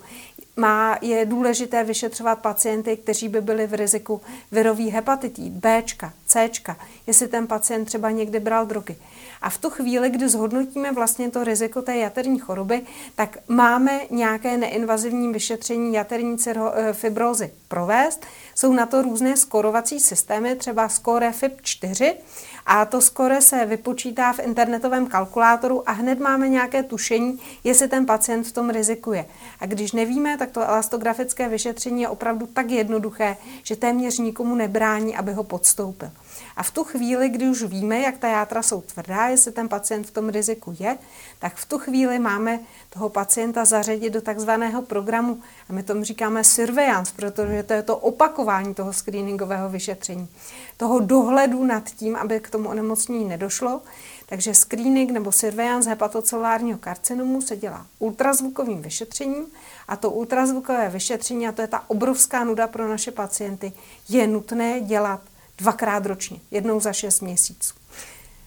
Má, 0.56 0.98
je 1.02 1.26
důležité 1.26 1.84
vyšetřovat 1.84 2.38
pacienty, 2.38 2.96
kteří 2.96 3.28
by 3.28 3.40
byli 3.40 3.66
v 3.66 3.74
riziku 3.74 4.20
virový 4.52 4.90
hepatitid, 4.90 5.52
B, 5.52 5.82
C, 6.26 6.50
jestli 7.06 7.28
ten 7.28 7.46
pacient 7.46 7.84
třeba 7.84 8.10
někdy 8.10 8.40
bral 8.40 8.66
drogy. 8.66 8.96
A 9.44 9.50
v 9.50 9.58
tu 9.58 9.70
chvíli, 9.70 10.10
kdy 10.10 10.28
zhodnotíme 10.28 10.92
vlastně 10.92 11.30
to 11.30 11.44
riziko 11.44 11.82
té 11.82 11.96
jaterní 11.96 12.38
choroby, 12.38 12.82
tak 13.14 13.38
máme 13.48 14.00
nějaké 14.10 14.56
neinvazivní 14.56 15.32
vyšetření 15.32 15.94
jaterní 15.94 16.36
eh, 16.46 16.92
fibrózy 16.92 17.52
provést. 17.68 18.26
Jsou 18.54 18.72
na 18.72 18.86
to 18.86 19.02
různé 19.02 19.36
skorovací 19.36 20.00
systémy, 20.00 20.56
třeba 20.56 20.88
Score 20.88 21.30
FIB4, 21.30 22.14
a 22.66 22.84
to 22.84 23.00
skore 23.00 23.40
se 23.40 23.66
vypočítá 23.66 24.32
v 24.32 24.38
internetovém 24.38 25.06
kalkulátoru 25.06 25.88
a 25.88 25.92
hned 25.92 26.20
máme 26.20 26.48
nějaké 26.48 26.82
tušení, 26.82 27.40
jestli 27.64 27.88
ten 27.88 28.06
pacient 28.06 28.46
v 28.46 28.52
tom 28.52 28.70
rizikuje. 28.70 29.26
A 29.60 29.66
když 29.66 29.92
nevíme, 29.92 30.38
tak 30.38 30.50
to 30.50 30.60
elastografické 30.60 31.48
vyšetření 31.48 32.02
je 32.02 32.08
opravdu 32.08 32.46
tak 32.46 32.70
jednoduché, 32.70 33.36
že 33.62 33.76
téměř 33.76 34.18
nikomu 34.18 34.54
nebrání, 34.54 35.16
aby 35.16 35.32
ho 35.32 35.44
podstoupil. 35.44 36.10
A 36.56 36.62
v 36.62 36.70
tu 36.70 36.84
chvíli, 36.84 37.28
kdy 37.28 37.48
už 37.48 37.62
víme, 37.62 38.00
jak 38.00 38.18
ta 38.18 38.28
játra 38.28 38.62
jsou 38.62 38.80
tvrdá, 38.80 39.26
jestli 39.26 39.52
ten 39.52 39.68
pacient 39.68 40.06
v 40.06 40.10
tom 40.10 40.28
riziku 40.28 40.76
je, 40.78 40.98
tak 41.38 41.56
v 41.56 41.64
tu 41.64 41.78
chvíli 41.78 42.18
máme 42.18 42.60
toho 42.90 43.08
pacienta 43.08 43.64
zařadit 43.64 44.10
do 44.10 44.20
takzvaného 44.20 44.82
programu, 44.82 45.40
a 45.68 45.72
my 45.72 45.82
tomu 45.82 46.04
říkáme 46.04 46.44
surveillance, 46.44 47.12
protože 47.16 47.62
to 47.62 47.72
je 47.72 47.82
to 47.82 47.96
opakování 47.96 48.74
toho 48.74 48.92
screeningového 48.92 49.68
vyšetření, 49.68 50.28
toho 50.76 50.98
dohledu 50.98 51.64
nad 51.64 51.90
tím, 51.90 52.16
aby 52.16 52.40
k 52.40 52.50
tomu 52.50 52.68
onemocnění 52.68 53.24
nedošlo. 53.24 53.82
Takže 54.26 54.54
screening 54.54 55.10
nebo 55.10 55.32
surveillance 55.32 55.90
hepatocelulárního 55.90 56.78
karcinomu 56.78 57.40
se 57.40 57.56
dělá 57.56 57.86
ultrazvukovým 57.98 58.82
vyšetřením. 58.82 59.46
A 59.88 59.96
to 59.96 60.10
ultrazvukové 60.10 60.88
vyšetření, 60.88 61.48
a 61.48 61.52
to 61.52 61.62
je 61.62 61.68
ta 61.68 61.84
obrovská 61.86 62.44
nuda 62.44 62.66
pro 62.66 62.88
naše 62.88 63.10
pacienty, 63.10 63.72
je 64.08 64.26
nutné 64.26 64.80
dělat 64.80 65.20
dvakrát 65.58 66.06
ročně, 66.06 66.40
jednou 66.50 66.80
za 66.80 66.92
šest 66.92 67.20
měsíců. 67.20 67.74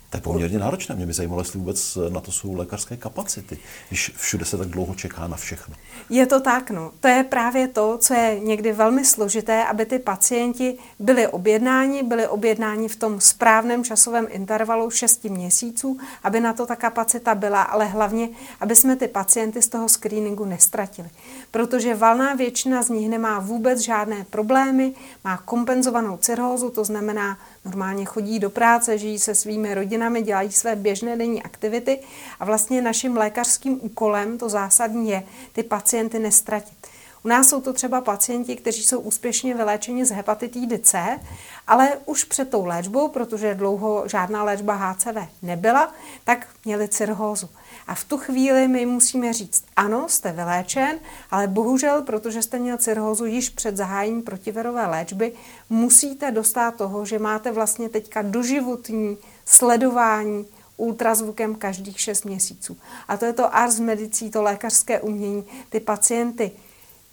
To 0.09 0.17
je 0.17 0.21
poměrně 0.21 0.59
náročné. 0.59 0.95
Mě 0.95 1.05
by 1.05 1.13
zajímalo, 1.13 1.41
jestli 1.41 1.59
vůbec 1.59 1.97
na 2.09 2.21
to 2.21 2.31
jsou 2.31 2.53
lékařské 2.53 2.97
kapacity, 2.97 3.57
když 3.87 4.11
všude 4.17 4.45
se 4.45 4.57
tak 4.57 4.67
dlouho 4.67 4.95
čeká 4.95 5.27
na 5.27 5.37
všechno. 5.37 5.75
Je 6.09 6.25
to 6.25 6.39
tak, 6.39 6.71
no. 6.71 6.91
To 6.99 7.07
je 7.07 7.23
právě 7.23 7.67
to, 7.67 7.97
co 7.97 8.13
je 8.13 8.39
někdy 8.39 8.71
velmi 8.71 9.05
složité, 9.05 9.65
aby 9.65 9.85
ty 9.85 9.99
pacienti 9.99 10.77
byli 10.99 11.27
objednáni, 11.27 12.03
byli 12.03 12.27
objednáni 12.27 12.87
v 12.87 12.95
tom 12.95 13.21
správném 13.21 13.83
časovém 13.83 14.27
intervalu 14.29 14.89
6 14.89 15.23
měsíců, 15.23 15.99
aby 16.23 16.39
na 16.39 16.53
to 16.53 16.65
ta 16.65 16.75
kapacita 16.75 17.35
byla, 17.35 17.61
ale 17.61 17.85
hlavně, 17.85 18.29
aby 18.59 18.75
jsme 18.75 18.95
ty 18.95 19.07
pacienty 19.07 19.61
z 19.61 19.67
toho 19.67 19.89
screeningu 19.89 20.45
nestratili. 20.45 21.09
Protože 21.51 21.95
valná 21.95 22.33
většina 22.33 22.83
z 22.83 22.89
nich 22.89 23.09
nemá 23.09 23.39
vůbec 23.39 23.79
žádné 23.79 24.25
problémy, 24.29 24.93
má 25.23 25.37
kompenzovanou 25.37 26.17
cirhózu, 26.17 26.69
to 26.69 26.83
znamená 26.83 27.37
normálně 27.67 28.05
chodí 28.05 28.39
do 28.39 28.49
práce, 28.49 28.97
žijí 28.97 29.19
se 29.19 29.35
svými 29.35 29.73
rodinami, 29.73 30.21
dělají 30.21 30.51
své 30.51 30.75
běžné 30.75 31.17
denní 31.17 31.43
aktivity 31.43 31.99
a 32.39 32.45
vlastně 32.45 32.81
naším 32.81 33.17
lékařským 33.17 33.79
úkolem, 33.81 34.37
to 34.37 34.49
zásadní 34.49 35.09
je, 35.09 35.23
ty 35.53 35.63
pacienty 35.63 36.19
nestratit. 36.19 36.77
U 37.23 37.27
nás 37.27 37.49
jsou 37.49 37.61
to 37.61 37.73
třeba 37.73 38.01
pacienti, 38.01 38.55
kteří 38.55 38.83
jsou 38.83 38.99
úspěšně 38.99 39.53
vyléčeni 39.53 40.05
z 40.05 40.11
hepatitidy 40.11 40.79
C, 40.79 41.19
ale 41.67 41.97
už 42.05 42.23
před 42.23 42.49
tou 42.49 42.65
léčbou, 42.65 43.07
protože 43.07 43.55
dlouho 43.55 44.03
žádná 44.07 44.43
léčba 44.43 44.73
HCV 44.73 45.17
nebyla, 45.41 45.93
tak 46.23 46.47
měli 46.65 46.87
cirhózu. 46.87 47.49
A 47.87 47.95
v 47.95 48.03
tu 48.03 48.17
chvíli 48.17 48.67
my 48.67 48.85
musíme 48.85 49.33
říct, 49.33 49.63
ano, 49.75 50.09
jste 50.09 50.31
vyléčen, 50.31 50.99
ale 51.31 51.47
bohužel, 51.47 52.01
protože 52.01 52.41
jste 52.41 52.59
měl 52.59 52.77
cirhózu 52.77 53.25
již 53.25 53.49
před 53.49 53.77
zahájením 53.77 54.21
protivirové 54.21 54.87
léčby, 54.87 55.33
musíte 55.69 56.31
dostat 56.31 56.75
toho, 56.75 57.05
že 57.05 57.19
máte 57.19 57.51
vlastně 57.51 57.89
teďka 57.89 58.21
doživotní 58.21 59.17
sledování 59.45 60.45
ultrazvukem 60.77 61.55
každých 61.55 61.99
6 61.99 62.25
měsíců. 62.25 62.77
A 63.07 63.17
to 63.17 63.25
je 63.25 63.33
to 63.33 63.55
ars 63.55 63.79
medicí, 63.79 64.31
to 64.31 64.41
lékařské 64.41 65.01
umění, 65.01 65.43
ty 65.69 65.79
pacienty 65.79 66.51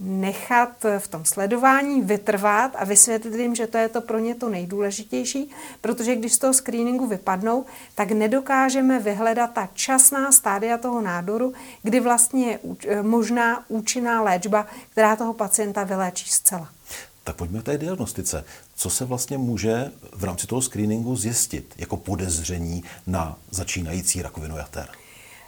nechat 0.05 0.71
v 0.99 1.09
tom 1.09 1.25
sledování 1.25 2.03
vytrvat 2.03 2.73
a 2.79 2.85
vysvětlit 2.85 3.35
jim, 3.35 3.55
že 3.55 3.67
to 3.67 3.79
je 3.79 3.89
to 3.89 4.01
pro 4.01 4.19
ně 4.19 4.35
to 4.35 4.49
nejdůležitější, 4.49 5.51
protože 5.81 6.17
když 6.17 6.33
z 6.33 6.39
toho 6.39 6.55
screeningu 6.55 7.07
vypadnou, 7.07 7.65
tak 7.95 8.11
nedokážeme 8.11 8.99
vyhledat 9.01 9.53
ta 9.53 9.69
časná 9.75 10.33
stádia 10.33 10.79
toho 10.79 11.01
nádoru, 11.01 11.53
kdy 11.83 12.01
vlastně 12.01 12.47
je 12.47 12.59
eh, 12.89 13.03
možná 13.03 13.65
účinná 13.69 14.23
léčba, 14.23 14.67
která 14.91 15.17
toho 15.17 15.35
pacienta 15.35 15.85
vyléčí 15.85 16.31
zcela. 16.31 16.69
Tak 17.25 17.37
pojďme 17.37 17.61
k 17.61 17.65
té 17.65 17.79
diagnostice. 17.79 18.45
Co 18.77 18.91
se 18.91 19.05
vlastně 19.05 19.39
může 19.39 19.91
v 20.13 20.25
rámci 20.25 20.47
toho 20.47 20.63
screeningu 20.63 21.17
zjistit 21.17 21.75
jako 21.79 21.97
podezření 21.97 22.85
na 23.07 23.39
začínající 23.51 24.23
rakovinu 24.23 24.57
jater? 24.57 24.89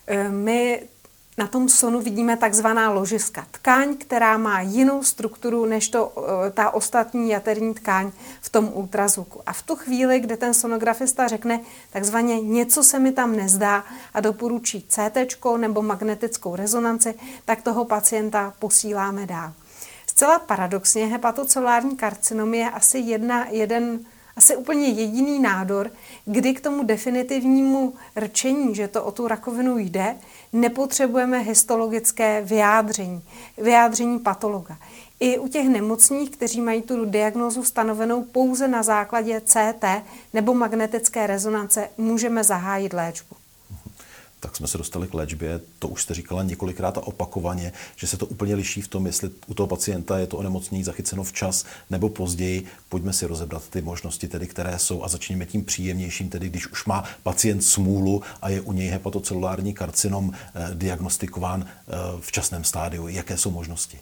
Eh, 0.07 0.29
my 0.29 0.83
na 1.39 1.47
tom 1.47 1.69
sonu 1.69 2.01
vidíme 2.01 2.37
takzvaná 2.37 2.91
ložiska. 2.91 3.47
Tkáň, 3.51 3.97
která 3.97 4.39
má 4.39 4.61
jinou 4.61 5.03
strukturu 5.03 5.65
než 5.67 5.89
to, 5.89 6.13
eh, 6.47 6.51
ta 6.51 6.71
ostatní 6.71 7.31
jaterní 7.31 7.75
tkáň 7.75 8.11
v 8.41 8.49
tom 8.49 8.71
ultrazvuku. 8.75 9.41
A 9.47 9.53
v 9.53 9.63
tu 9.63 9.77
chvíli, 9.77 10.21
kdy 10.21 10.37
ten 10.37 10.55
sonografista 10.55 11.29
řekne 11.29 11.61
takzvaně 11.91 12.41
něco 12.41 12.83
se 12.83 12.99
mi 12.99 13.13
tam 13.13 13.37
nezdá 13.37 13.85
a 14.15 14.21
doporučí 14.21 14.87
CT 14.89 15.57
nebo 15.57 15.83
magnetickou 15.83 16.57
rezonanci, 16.57 17.15
tak 17.45 17.63
toho 17.63 17.85
pacienta 17.85 18.53
posíláme 18.59 19.27
dál. 19.27 19.53
Zcela 20.07 20.39
paradoxně 20.39 21.07
hepatocelulární 21.07 21.97
karcinom 21.97 22.55
je 22.55 22.71
asi 22.71 22.99
jedna, 22.99 23.47
jeden 23.51 24.01
asi 24.37 24.57
úplně 24.57 24.89
jediný 24.89 25.39
nádor, 25.39 25.91
kdy 26.25 26.55
k 26.55 26.61
tomu 26.61 26.83
definitivnímu 26.83 27.95
rčení, 28.17 28.75
že 28.75 28.89
to 28.89 29.05
o 29.05 29.13
tu 29.13 29.29
rakovinu 29.29 29.79
jde, 29.79 30.17
nepotřebujeme 30.53 31.39
histologické 31.39 32.43
vyjádření, 32.43 33.23
vyjádření 33.59 34.19
patologa. 34.19 34.79
I 35.21 35.39
u 35.39 35.49
těch 35.49 35.69
nemocných, 35.69 36.31
kteří 36.31 36.61
mají 36.61 36.83
tu 36.83 37.05
diagnózu 37.05 37.65
stanovenou 37.65 38.23
pouze 38.25 38.69
na 38.69 38.83
základě 38.83 39.41
CT 39.41 39.85
nebo 40.35 40.55
magnetické 40.55 41.27
rezonance, 41.27 41.89
můžeme 41.99 42.45
zahájit 42.45 42.93
léčbu 42.93 43.37
tak 44.41 44.57
jsme 44.57 44.67
se 44.67 44.79
dostali 44.79 45.09
k 45.09 45.15
léčbě. 45.15 45.61
To 45.79 45.89
už 45.89 46.03
jste 46.03 46.15
říkala 46.15 46.43
několikrát 46.43 46.99
a 46.99 47.07
opakovaně, 47.07 47.73
že 47.97 48.07
se 48.07 48.17
to 48.17 48.27
úplně 48.27 48.55
liší 48.55 48.83
v 48.83 48.89
tom, 48.89 49.07
jestli 49.07 49.31
u 49.47 49.55
toho 49.55 49.67
pacienta 49.67 50.19
je 50.19 50.27
to 50.27 50.37
onemocnění 50.37 50.85
zachyceno 50.85 51.25
včas 51.25 51.65
nebo 51.91 52.09
později. 52.09 52.67
Pojďme 52.89 53.13
si 53.13 53.27
rozebrat 53.27 53.69
ty 53.71 53.83
možnosti, 53.83 54.29
tedy, 54.29 54.47
které 54.47 54.79
jsou 54.79 55.05
a 55.05 55.09
začněme 55.09 55.47
tím 55.47 55.65
příjemnějším, 55.65 56.29
tedy 56.29 56.49
když 56.49 56.67
už 56.67 56.85
má 56.85 57.05
pacient 57.23 57.63
smůlu 57.63 58.23
a 58.43 58.49
je 58.49 58.61
u 58.61 58.73
něj 58.73 58.89
hepatocelulární 58.89 59.75
karcinom 59.75 60.33
eh, 60.33 60.71
diagnostikován 60.75 61.67
eh, 61.67 61.93
v 62.21 62.33
časném 62.33 62.65
stádiu. 62.65 63.09
Jaké 63.09 63.37
jsou 63.37 63.51
možnosti? 63.51 63.99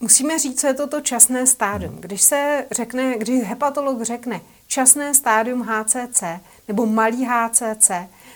Musíme 0.00 0.38
říct, 0.38 0.60
co 0.60 0.66
je 0.66 0.74
toto 0.74 1.00
časné 1.00 1.46
stádium. 1.46 1.92
Hmm. 1.92 2.00
Když 2.00 2.22
se 2.22 2.66
řekne, 2.70 3.18
když 3.18 3.44
hepatolog 3.44 4.02
řekne 4.02 4.40
časné 4.66 5.14
stádium 5.14 5.62
HCC 5.62 6.22
nebo 6.68 6.86
malý 6.86 7.24
HCC, 7.24 7.90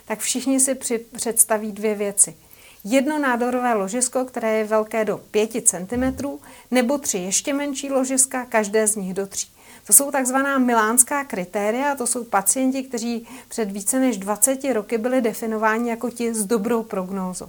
tak 0.05 0.19
všichni 0.19 0.61
si 0.61 0.75
představí 1.17 1.73
dvě 1.73 1.95
věci. 1.95 2.37
Jedno 2.85 3.19
nádorové 3.19 3.75
ložisko, 3.75 4.25
které 4.25 4.59
je 4.59 4.65
velké 4.65 5.05
do 5.05 5.19
5 5.19 5.69
cm, 5.69 6.29
nebo 6.71 6.99
tři 6.99 7.19
ještě 7.19 7.53
menší 7.55 7.91
ložiska, 7.91 8.45
každé 8.45 8.87
z 8.87 8.97
nich 8.97 9.15
do 9.15 9.27
3. 9.27 9.47
To 9.87 9.93
jsou 9.93 10.11
takzvaná 10.11 10.59
milánská 10.59 11.25
kritéria, 11.25 11.95
to 11.95 12.07
jsou 12.07 12.25
pacienti, 12.25 12.83
kteří 12.83 13.29
před 13.49 13.73
více 13.73 13.99
než 13.99 14.19
20 14.19 14.65
roky 14.73 14.99
byli 14.99 15.21
definováni 15.21 15.91
jako 15.91 16.11
ti 16.11 16.35
s 16.35 16.45
dobrou 16.45 16.83
prognózou. 16.83 17.49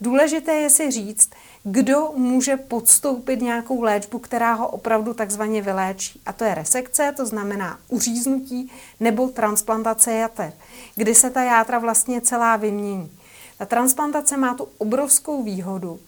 Důležité 0.00 0.52
je 0.52 0.70
si 0.70 0.90
říct, 0.90 1.30
kdo 1.62 2.12
může 2.16 2.56
podstoupit 2.56 3.40
nějakou 3.40 3.82
léčbu, 3.82 4.18
která 4.18 4.52
ho 4.52 4.68
opravdu 4.68 5.14
takzvaně 5.14 5.62
vyléčí. 5.62 6.20
A 6.26 6.32
to 6.32 6.44
je 6.44 6.54
resekce, 6.54 7.14
to 7.16 7.26
znamená 7.26 7.78
uříznutí 7.88 8.72
nebo 9.00 9.28
transplantace 9.28 10.12
jater, 10.12 10.52
kdy 10.96 11.14
se 11.14 11.30
ta 11.30 11.42
játra 11.42 11.78
vlastně 11.78 12.20
celá 12.20 12.56
vymění. 12.56 13.10
Ta 13.58 13.66
transplantace 13.66 14.36
má 14.36 14.54
tu 14.54 14.68
obrovskou 14.78 15.42
výhodu, 15.42 16.00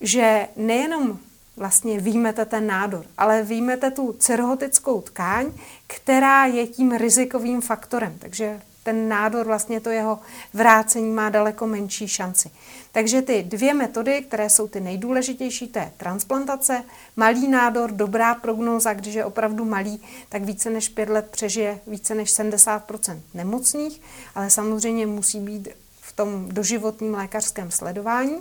že 0.00 0.48
nejenom 0.56 1.18
vlastně 1.56 2.00
výjmete 2.00 2.44
ten 2.44 2.66
nádor, 2.66 3.06
ale 3.18 3.42
výjmete 3.42 3.90
tu 3.90 4.12
cirhotickou 4.12 5.00
tkáň, 5.00 5.52
která 5.86 6.46
je 6.46 6.66
tím 6.66 6.92
rizikovým 6.92 7.60
faktorem. 7.60 8.16
Takže 8.18 8.60
ten 8.86 9.08
nádor, 9.08 9.46
vlastně 9.46 9.80
to 9.80 9.90
jeho 9.90 10.18
vrácení 10.54 11.10
má 11.10 11.28
daleko 11.28 11.66
menší 11.66 12.08
šanci. 12.08 12.50
Takže 12.92 13.22
ty 13.22 13.42
dvě 13.42 13.74
metody, 13.74 14.22
které 14.22 14.50
jsou 14.50 14.68
ty 14.68 14.80
nejdůležitější, 14.80 15.68
to 15.68 15.78
je 15.78 15.92
transplantace, 15.96 16.84
malý 17.16 17.48
nádor, 17.48 17.90
dobrá 17.90 18.34
prognóza, 18.34 18.94
když 18.94 19.14
je 19.14 19.24
opravdu 19.24 19.64
malý, 19.64 20.00
tak 20.28 20.42
více 20.42 20.70
než 20.70 20.88
pět 20.88 21.08
let 21.08 21.28
přežije 21.30 21.80
více 21.86 22.14
než 22.14 22.30
70% 22.30 23.20
nemocných, 23.34 24.00
ale 24.34 24.50
samozřejmě 24.50 25.06
musí 25.06 25.40
být 25.40 25.68
v 26.00 26.12
tom 26.12 26.48
doživotním 26.48 27.14
lékařském 27.14 27.70
sledování. 27.70 28.38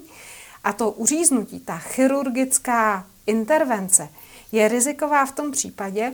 A 0.63 0.73
to 0.73 0.91
uříznutí, 0.91 1.59
ta 1.59 1.77
chirurgická 1.77 3.05
intervence, 3.25 4.09
je 4.55 4.67
riziková 4.67 5.25
v 5.25 5.31
tom 5.31 5.51
případě, 5.51 6.13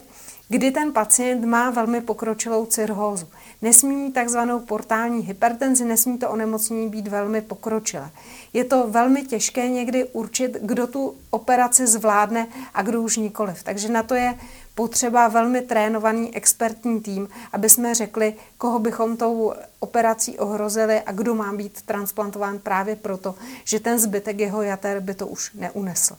kdy 0.49 0.71
ten 0.71 0.93
pacient 0.93 1.45
má 1.45 1.69
velmi 1.69 2.01
pokročilou 2.01 2.65
cirhózu. 2.65 3.27
Nesmí 3.61 3.95
mít 3.95 4.11
takzvanou 4.11 4.59
portální 4.59 5.21
hypertenzi, 5.21 5.85
nesmí 5.85 6.17
to 6.17 6.29
onemocnění 6.29 6.89
být 6.89 7.07
velmi 7.07 7.41
pokročilé. 7.41 8.09
Je 8.53 8.63
to 8.63 8.87
velmi 8.87 9.23
těžké 9.23 9.69
někdy 9.69 10.03
určit, 10.03 10.57
kdo 10.61 10.87
tu 10.87 11.15
operaci 11.29 11.87
zvládne 11.87 12.47
a 12.73 12.81
kdo 12.81 13.01
už 13.01 13.17
nikoliv. 13.17 13.63
Takže 13.63 13.89
na 13.89 14.03
to 14.03 14.15
je 14.15 14.35
potřeba 14.75 15.27
velmi 15.27 15.61
trénovaný 15.61 16.35
expertní 16.35 17.01
tým, 17.01 17.29
aby 17.53 17.69
jsme 17.69 17.95
řekli, 17.95 18.35
koho 18.57 18.79
bychom 18.79 19.17
tou 19.17 19.53
operací 19.79 20.39
ohrozili 20.39 21.01
a 21.01 21.11
kdo 21.11 21.35
má 21.35 21.53
být 21.53 21.81
transplantován 21.81 22.59
právě 22.59 22.95
proto, 22.95 23.35
že 23.63 23.79
ten 23.79 23.99
zbytek 23.99 24.39
jeho 24.39 24.61
jater 24.61 24.99
by 24.99 25.13
to 25.13 25.27
už 25.27 25.51
neunesl. 25.53 26.17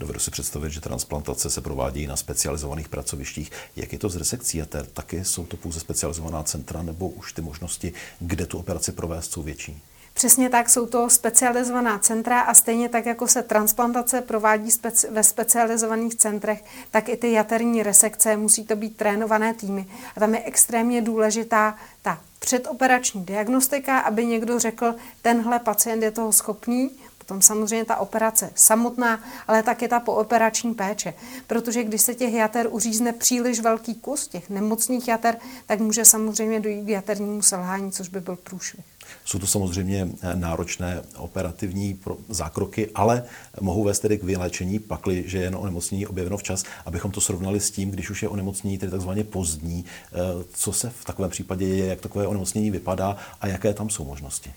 Dovedu 0.00 0.20
si 0.20 0.30
představit, 0.30 0.70
že 0.70 0.80
transplantace 0.80 1.50
se 1.50 1.60
provádí 1.60 2.06
na 2.06 2.16
specializovaných 2.16 2.88
pracovištích. 2.88 3.50
Jak 3.76 3.92
je 3.92 3.98
to 3.98 4.08
z 4.08 4.16
resekcí 4.16 4.58
jater? 4.58 4.86
Taky 4.86 5.24
jsou 5.24 5.46
to 5.46 5.56
pouze 5.56 5.80
specializovaná 5.80 6.42
centra 6.42 6.82
nebo 6.82 7.08
už 7.08 7.32
ty 7.32 7.42
možnosti, 7.42 7.92
kde 8.20 8.46
tu 8.46 8.58
operaci 8.58 8.92
provést, 8.92 9.32
jsou 9.32 9.42
větší? 9.42 9.82
Přesně 10.14 10.50
tak 10.50 10.70
jsou 10.70 10.86
to 10.86 11.10
specializovaná 11.10 11.98
centra 11.98 12.40
a 12.40 12.54
stejně 12.54 12.88
tak, 12.88 13.06
jako 13.06 13.28
se 13.28 13.42
transplantace 13.42 14.20
provádí 14.20 14.70
speci- 14.70 15.12
ve 15.12 15.22
specializovaných 15.22 16.14
centrech, 16.14 16.64
tak 16.90 17.08
i 17.08 17.16
ty 17.16 17.32
jaterní 17.32 17.82
resekce 17.82 18.36
musí 18.36 18.64
to 18.64 18.76
být 18.76 18.96
trénované 18.96 19.54
týmy. 19.54 19.86
A 20.16 20.20
tam 20.20 20.34
je 20.34 20.44
extrémně 20.44 21.02
důležitá 21.02 21.76
ta 22.02 22.20
předoperační 22.38 23.24
diagnostika, 23.24 23.98
aby 23.98 24.26
někdo 24.26 24.58
řekl, 24.58 24.94
tenhle 25.22 25.58
pacient 25.58 26.02
je 26.02 26.10
toho 26.10 26.32
schopný, 26.32 26.90
Potom 27.30 27.42
samozřejmě 27.42 27.84
ta 27.84 27.96
operace 27.96 28.50
samotná, 28.54 29.20
ale 29.48 29.62
také 29.62 29.88
ta 29.88 30.00
pooperační 30.00 30.74
péče. 30.74 31.14
Protože 31.46 31.84
když 31.84 32.02
se 32.02 32.14
těch 32.14 32.34
jater 32.34 32.66
uřízne 32.70 33.12
příliš 33.12 33.60
velký 33.60 33.94
kus, 33.94 34.28
těch 34.28 34.50
nemocných 34.50 35.08
jater, 35.08 35.36
tak 35.66 35.80
může 35.80 36.04
samozřejmě 36.04 36.60
dojít 36.60 36.84
k 36.84 36.88
jaternímu 36.88 37.42
selhání, 37.42 37.92
což 37.92 38.08
by 38.08 38.20
byl 38.20 38.36
průšvih. 38.36 38.84
Jsou 39.24 39.38
to 39.38 39.46
samozřejmě 39.46 40.08
eh, 40.22 40.36
náročné 40.36 41.02
operativní 41.16 42.00
zákroky, 42.28 42.90
ale 42.94 43.24
mohou 43.60 43.84
vést 43.84 44.00
tedy 44.00 44.18
k 44.18 44.22
vyléčení, 44.22 44.78
pakli, 44.78 45.24
že 45.26 45.38
je 45.38 45.50
onemocnění 45.50 46.06
objeveno 46.06 46.36
včas, 46.36 46.64
abychom 46.86 47.10
to 47.10 47.20
srovnali 47.20 47.60
s 47.60 47.70
tím, 47.70 47.90
když 47.90 48.10
už 48.10 48.22
je 48.22 48.28
onemocnění 48.28 48.78
tedy 48.78 48.92
takzvaně 48.92 49.24
pozdní. 49.24 49.84
Eh, 49.84 50.16
co 50.52 50.72
se 50.72 50.90
v 50.90 51.04
takovém 51.04 51.30
případě 51.30 51.66
je, 51.66 51.86
jak 51.86 52.00
takové 52.00 52.26
onemocnění 52.26 52.70
vypadá 52.70 53.16
a 53.40 53.46
jaké 53.46 53.74
tam 53.74 53.90
jsou 53.90 54.04
možnosti? 54.04 54.52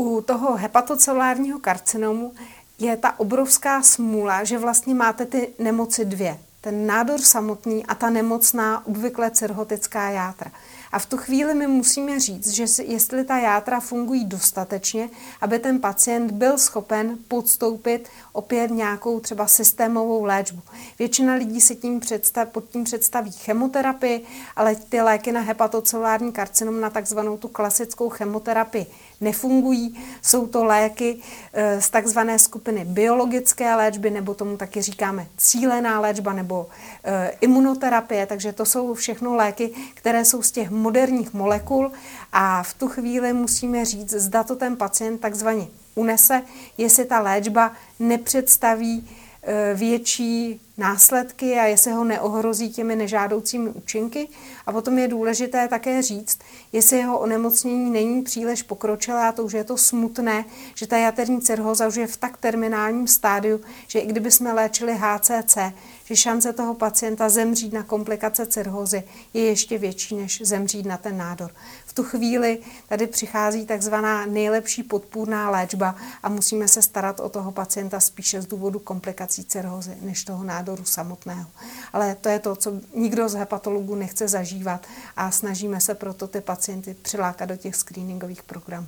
U 0.00 0.20
toho 0.20 0.56
hepatocelulárního 0.56 1.58
karcinomu 1.58 2.32
je 2.78 2.96
ta 2.96 3.20
obrovská 3.20 3.82
smůla, 3.82 4.44
že 4.44 4.58
vlastně 4.58 4.94
máte 4.94 5.26
ty 5.26 5.48
nemoci 5.58 6.04
dvě. 6.04 6.38
Ten 6.60 6.86
nádor 6.86 7.20
samotný 7.20 7.86
a 7.86 7.94
ta 7.94 8.10
nemocná 8.10 8.86
obvykle 8.86 9.30
cirhotická 9.30 10.10
játra. 10.10 10.50
A 10.92 10.98
v 10.98 11.06
tu 11.06 11.16
chvíli 11.16 11.54
my 11.54 11.66
musíme 11.66 12.20
říct, 12.20 12.48
že 12.48 12.64
jestli 12.84 13.24
ta 13.24 13.38
játra 13.38 13.80
fungují 13.80 14.24
dostatečně, 14.24 15.10
aby 15.40 15.58
ten 15.58 15.80
pacient 15.80 16.30
byl 16.30 16.58
schopen 16.58 17.18
podstoupit 17.28 18.08
opět 18.32 18.70
nějakou 18.70 19.20
třeba 19.20 19.46
systémovou 19.46 20.24
léčbu. 20.24 20.60
Většina 20.98 21.34
lidí 21.34 21.60
si 21.60 21.76
tím 21.76 22.00
představ, 22.00 22.48
pod 22.48 22.64
tím 22.70 22.84
představí 22.84 23.32
chemoterapii, 23.32 24.24
ale 24.56 24.76
ty 24.76 25.00
léky 25.00 25.32
na 25.32 25.40
hepatocelulární 25.40 26.32
karcinom, 26.32 26.80
na 26.80 26.90
takzvanou 26.90 27.36
tu 27.36 27.48
klasickou 27.48 28.08
chemoterapii, 28.08 28.86
nefungují. 29.20 29.98
Jsou 30.22 30.46
to 30.46 30.64
léky 30.64 31.18
eh, 31.52 31.80
z 31.80 31.90
takzvané 31.90 32.38
skupiny 32.38 32.84
biologické 32.84 33.74
léčby, 33.74 34.10
nebo 34.10 34.34
tomu 34.34 34.56
taky 34.56 34.82
říkáme 34.82 35.26
cílená 35.36 36.00
léčba 36.00 36.32
nebo 36.32 36.66
eh, 37.04 37.32
imunoterapie, 37.40 38.26
takže 38.26 38.52
to 38.52 38.66
jsou 38.66 38.94
všechno 38.94 39.34
léky, 39.34 39.70
které 39.94 40.24
jsou 40.24 40.42
z 40.42 40.50
těch 40.50 40.70
moderních 40.70 41.34
molekul 41.34 41.92
a 42.32 42.62
v 42.62 42.74
tu 42.74 42.88
chvíli 42.88 43.32
musíme 43.32 43.84
říct, 43.84 44.10
zda 44.10 44.42
to 44.42 44.56
ten 44.56 44.76
pacient 44.76 45.18
takzvaně 45.18 45.66
unese, 45.94 46.42
jestli 46.78 47.04
ta 47.04 47.20
léčba 47.20 47.72
nepředstaví 47.98 49.08
e, 49.42 49.74
větší 49.74 50.60
následky 50.78 51.54
a 51.54 51.64
jestli 51.64 51.92
ho 51.92 52.04
neohrozí 52.04 52.72
těmi 52.72 52.96
nežádoucími 52.96 53.70
účinky. 53.70 54.28
A 54.66 54.72
potom 54.72 54.98
je 54.98 55.08
důležité 55.08 55.68
také 55.68 56.02
říct, 56.02 56.38
jestli 56.72 56.96
jeho 56.96 57.18
onemocnění 57.18 57.90
není 57.90 58.22
příliš 58.22 58.62
pokročilé 58.62 59.28
a 59.28 59.32
to 59.32 59.44
už 59.44 59.52
je 59.52 59.64
to 59.64 59.76
smutné, 59.76 60.44
že 60.74 60.86
ta 60.86 60.96
jaterní 60.96 61.40
cirhóza 61.40 61.88
už 61.88 61.94
je 61.94 62.06
v 62.06 62.16
tak 62.16 62.36
terminálním 62.36 63.06
stádiu, 63.06 63.60
že 63.86 63.98
i 63.98 64.06
kdyby 64.06 64.30
jsme 64.30 64.52
léčili 64.52 64.98
HCC, 65.00 65.58
že 66.04 66.16
šance 66.16 66.52
toho 66.52 66.74
pacienta 66.74 67.28
zemřít 67.28 67.72
na 67.72 67.82
komplikace 67.82 68.46
cirhózy 68.46 69.02
je 69.34 69.44
ještě 69.44 69.78
větší, 69.78 70.16
než 70.16 70.42
zemřít 70.44 70.86
na 70.86 70.96
ten 70.96 71.18
nádor. 71.18 71.50
V 71.86 71.92
tu 71.92 72.02
chvíli 72.02 72.58
tady 72.88 73.06
přichází 73.06 73.66
takzvaná 73.66 74.26
nejlepší 74.26 74.82
podpůrná 74.82 75.50
léčba 75.50 75.96
a 76.22 76.28
musíme 76.28 76.68
se 76.68 76.82
starat 76.82 77.20
o 77.20 77.28
toho 77.28 77.52
pacienta 77.52 78.00
spíše 78.00 78.42
z 78.42 78.46
důvodu 78.46 78.78
komplikací 78.78 79.44
cirhózy, 79.44 79.96
než 80.00 80.24
toho 80.24 80.44
nádoru 80.44 80.67
samotného. 80.76 81.46
Ale 81.92 82.14
to 82.14 82.28
je 82.28 82.38
to, 82.38 82.56
co 82.56 82.72
nikdo 82.94 83.28
z 83.28 83.34
hepatologů 83.34 83.94
nechce 83.94 84.28
zažívat 84.28 84.86
a 85.16 85.30
snažíme 85.30 85.80
se 85.80 85.94
proto 85.94 86.28
ty 86.28 86.40
pacienty 86.40 86.96
přilákat 87.02 87.48
do 87.48 87.56
těch 87.56 87.76
screeningových 87.76 88.42
programů. 88.42 88.86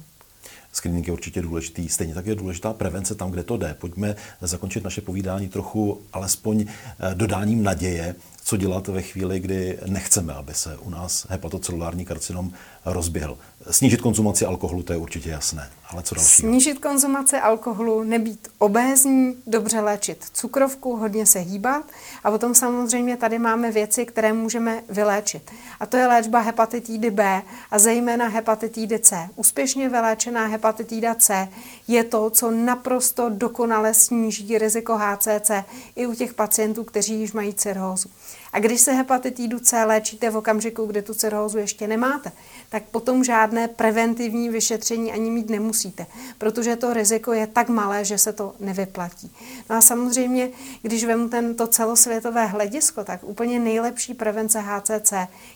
Screening 0.72 1.06
je 1.06 1.12
určitě 1.12 1.42
důležitý. 1.42 1.88
Stejně 1.88 2.14
tak 2.14 2.26
je 2.26 2.34
důležitá 2.34 2.72
prevence 2.72 3.14
tam, 3.14 3.30
kde 3.30 3.42
to 3.42 3.56
jde. 3.56 3.76
Pojďme 3.80 4.16
zakončit 4.40 4.84
naše 4.84 5.00
povídání 5.00 5.48
trochu 5.48 6.00
alespoň 6.12 6.64
eh, 6.68 7.14
dodáním 7.14 7.62
naděje. 7.62 8.14
Co 8.44 8.57
dělat 8.57 8.88
ve 8.88 9.03
chvíli, 9.03 9.40
kdy 9.40 9.79
nechceme, 9.87 10.35
aby 10.35 10.55
se 10.55 10.76
u 10.76 10.90
nás 10.90 11.26
hepatocelulární 11.31 12.05
karcinom 12.05 12.53
rozběhl. 12.85 13.38
Snížit 13.70 14.00
konzumaci 14.00 14.46
alkoholu, 14.46 14.83
to 14.83 14.92
je 14.92 14.98
určitě 14.98 15.31
jasné, 15.31 15.70
ale 15.88 16.03
co 16.03 16.14
další? 16.14 16.31
Snížit 16.31 16.79
konzumaci 16.79 17.37
alkoholu, 17.37 18.03
nebýt 18.03 18.48
obézní, 18.59 19.37
dobře 19.46 19.81
léčit 19.81 20.24
cukrovku, 20.33 20.96
hodně 20.96 21.26
se 21.26 21.38
hýbat 21.38 21.85
a 22.24 22.31
potom 22.31 22.55
samozřejmě 22.55 23.16
tady 23.16 23.38
máme 23.38 23.72
věci, 23.72 24.07
které 24.07 24.33
můžeme 24.33 24.83
vyléčit. 24.88 25.50
A 25.81 25.87
to 25.87 25.96
je 25.96 26.07
léčba 26.07 26.40
hepatitidy 26.40 27.11
B 27.11 27.42
a 27.70 27.79
zejména 27.79 28.29
hepatitidy 28.29 28.98
C. 28.98 29.29
Úspěšně 29.37 29.88
vyléčená 29.88 30.46
hepatitida 30.46 31.14
C 31.14 31.48
je 31.88 32.05
to, 32.05 32.31
co 32.31 32.50
naprosto 32.50 33.29
dokonale 33.29 33.94
sníží 33.94 34.59
riziko 34.59 34.98
HCC 34.98 35.50
i 35.96 36.07
u 36.07 36.14
těch 36.14 36.35
pacientů, 36.35 36.85
kteří 36.85 37.20
již 37.20 37.33
mají 37.33 37.55
cirhózu. 37.55 38.09
A 38.52 38.58
když 38.58 38.80
se 38.80 38.92
hepatitidu 38.92 39.58
C 39.58 39.84
léčíte 39.84 40.30
v 40.30 40.36
okamžiku, 40.36 40.86
kdy 40.86 41.02
tu 41.02 41.14
cirhózu 41.14 41.58
ještě 41.58 41.86
nemáte, 41.86 42.32
tak 42.68 42.82
potom 42.82 43.24
žádné 43.24 43.68
preventivní 43.68 44.48
vyšetření 44.48 45.12
ani 45.12 45.30
mít 45.30 45.50
nemusíte, 45.50 46.06
protože 46.38 46.76
to 46.76 46.92
riziko 46.92 47.32
je 47.32 47.46
tak 47.46 47.68
malé, 47.68 48.04
že 48.04 48.18
se 48.18 48.32
to 48.32 48.54
nevyplatí. 48.60 49.32
No 49.70 49.76
a 49.76 49.80
samozřejmě, 49.80 50.50
když 50.82 51.04
vemu 51.04 51.28
tento 51.28 51.66
celosvětové 51.66 52.46
hledisko, 52.46 53.04
tak 53.04 53.20
úplně 53.22 53.58
nejlepší 53.58 54.14
prevence 54.14 54.60
HCC 54.60 55.12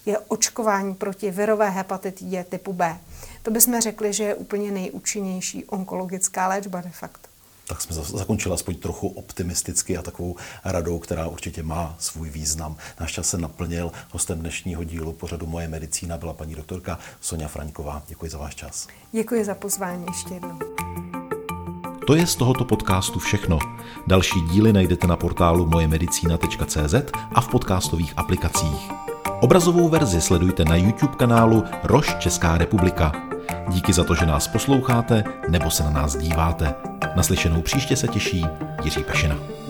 je 0.06 0.18
očkování 0.18 0.94
proti 0.94 1.30
virové 1.30 1.70
hepatitidě 1.70 2.44
typu 2.48 2.72
B. 2.72 2.98
To 3.42 3.50
bychom 3.50 3.80
řekli, 3.80 4.12
že 4.12 4.24
je 4.24 4.34
úplně 4.34 4.70
nejúčinnější 4.70 5.64
onkologická 5.64 6.48
léčba 6.48 6.80
de 6.80 6.90
facto 6.90 7.33
tak 7.66 7.82
jsme 7.82 7.94
zakončili 7.94 8.54
aspoň 8.54 8.74
trochu 8.74 9.08
optimisticky 9.08 9.96
a 9.96 10.02
takovou 10.02 10.36
radou, 10.64 10.98
která 10.98 11.26
určitě 11.26 11.62
má 11.62 11.96
svůj 11.98 12.30
význam. 12.30 12.76
Náš 13.00 13.12
čas 13.12 13.28
se 13.28 13.38
naplnil. 13.38 13.92
Hostem 14.10 14.38
dnešního 14.38 14.84
dílu 14.84 15.12
pořadu 15.12 15.46
Moje 15.46 15.68
medicína 15.68 16.16
byla 16.16 16.32
paní 16.32 16.54
doktorka 16.54 16.98
Sonja 17.20 17.48
Fraňková. 17.48 18.02
Děkuji 18.08 18.30
za 18.30 18.38
váš 18.38 18.54
čas. 18.54 18.86
Děkuji 19.12 19.44
za 19.44 19.54
pozvání 19.54 20.06
ještě 20.08 20.34
jednou. 20.34 20.58
To 22.06 22.14
je 22.14 22.26
z 22.26 22.36
tohoto 22.36 22.64
podcastu 22.64 23.18
všechno. 23.18 23.58
Další 24.06 24.40
díly 24.40 24.72
najdete 24.72 25.06
na 25.06 25.16
portálu 25.16 25.66
mojemedicina.cz 25.66 26.94
a 27.34 27.40
v 27.40 27.48
podcastových 27.48 28.12
aplikacích. 28.16 28.90
Obrazovou 29.40 29.88
verzi 29.88 30.20
sledujte 30.20 30.64
na 30.64 30.76
YouTube 30.76 31.16
kanálu 31.16 31.64
Roš 31.82 32.16
Česká 32.18 32.58
republika. 32.58 33.33
Díky 33.68 33.92
za 33.92 34.04
to, 34.04 34.14
že 34.14 34.26
nás 34.26 34.48
posloucháte 34.48 35.24
nebo 35.48 35.70
se 35.70 35.82
na 35.82 35.90
nás 35.90 36.16
díváte. 36.16 36.74
Naslyšenou 37.16 37.62
příště 37.62 37.96
se 37.96 38.08
těší 38.08 38.46
Jiří 38.84 39.04
Pešina. 39.04 39.63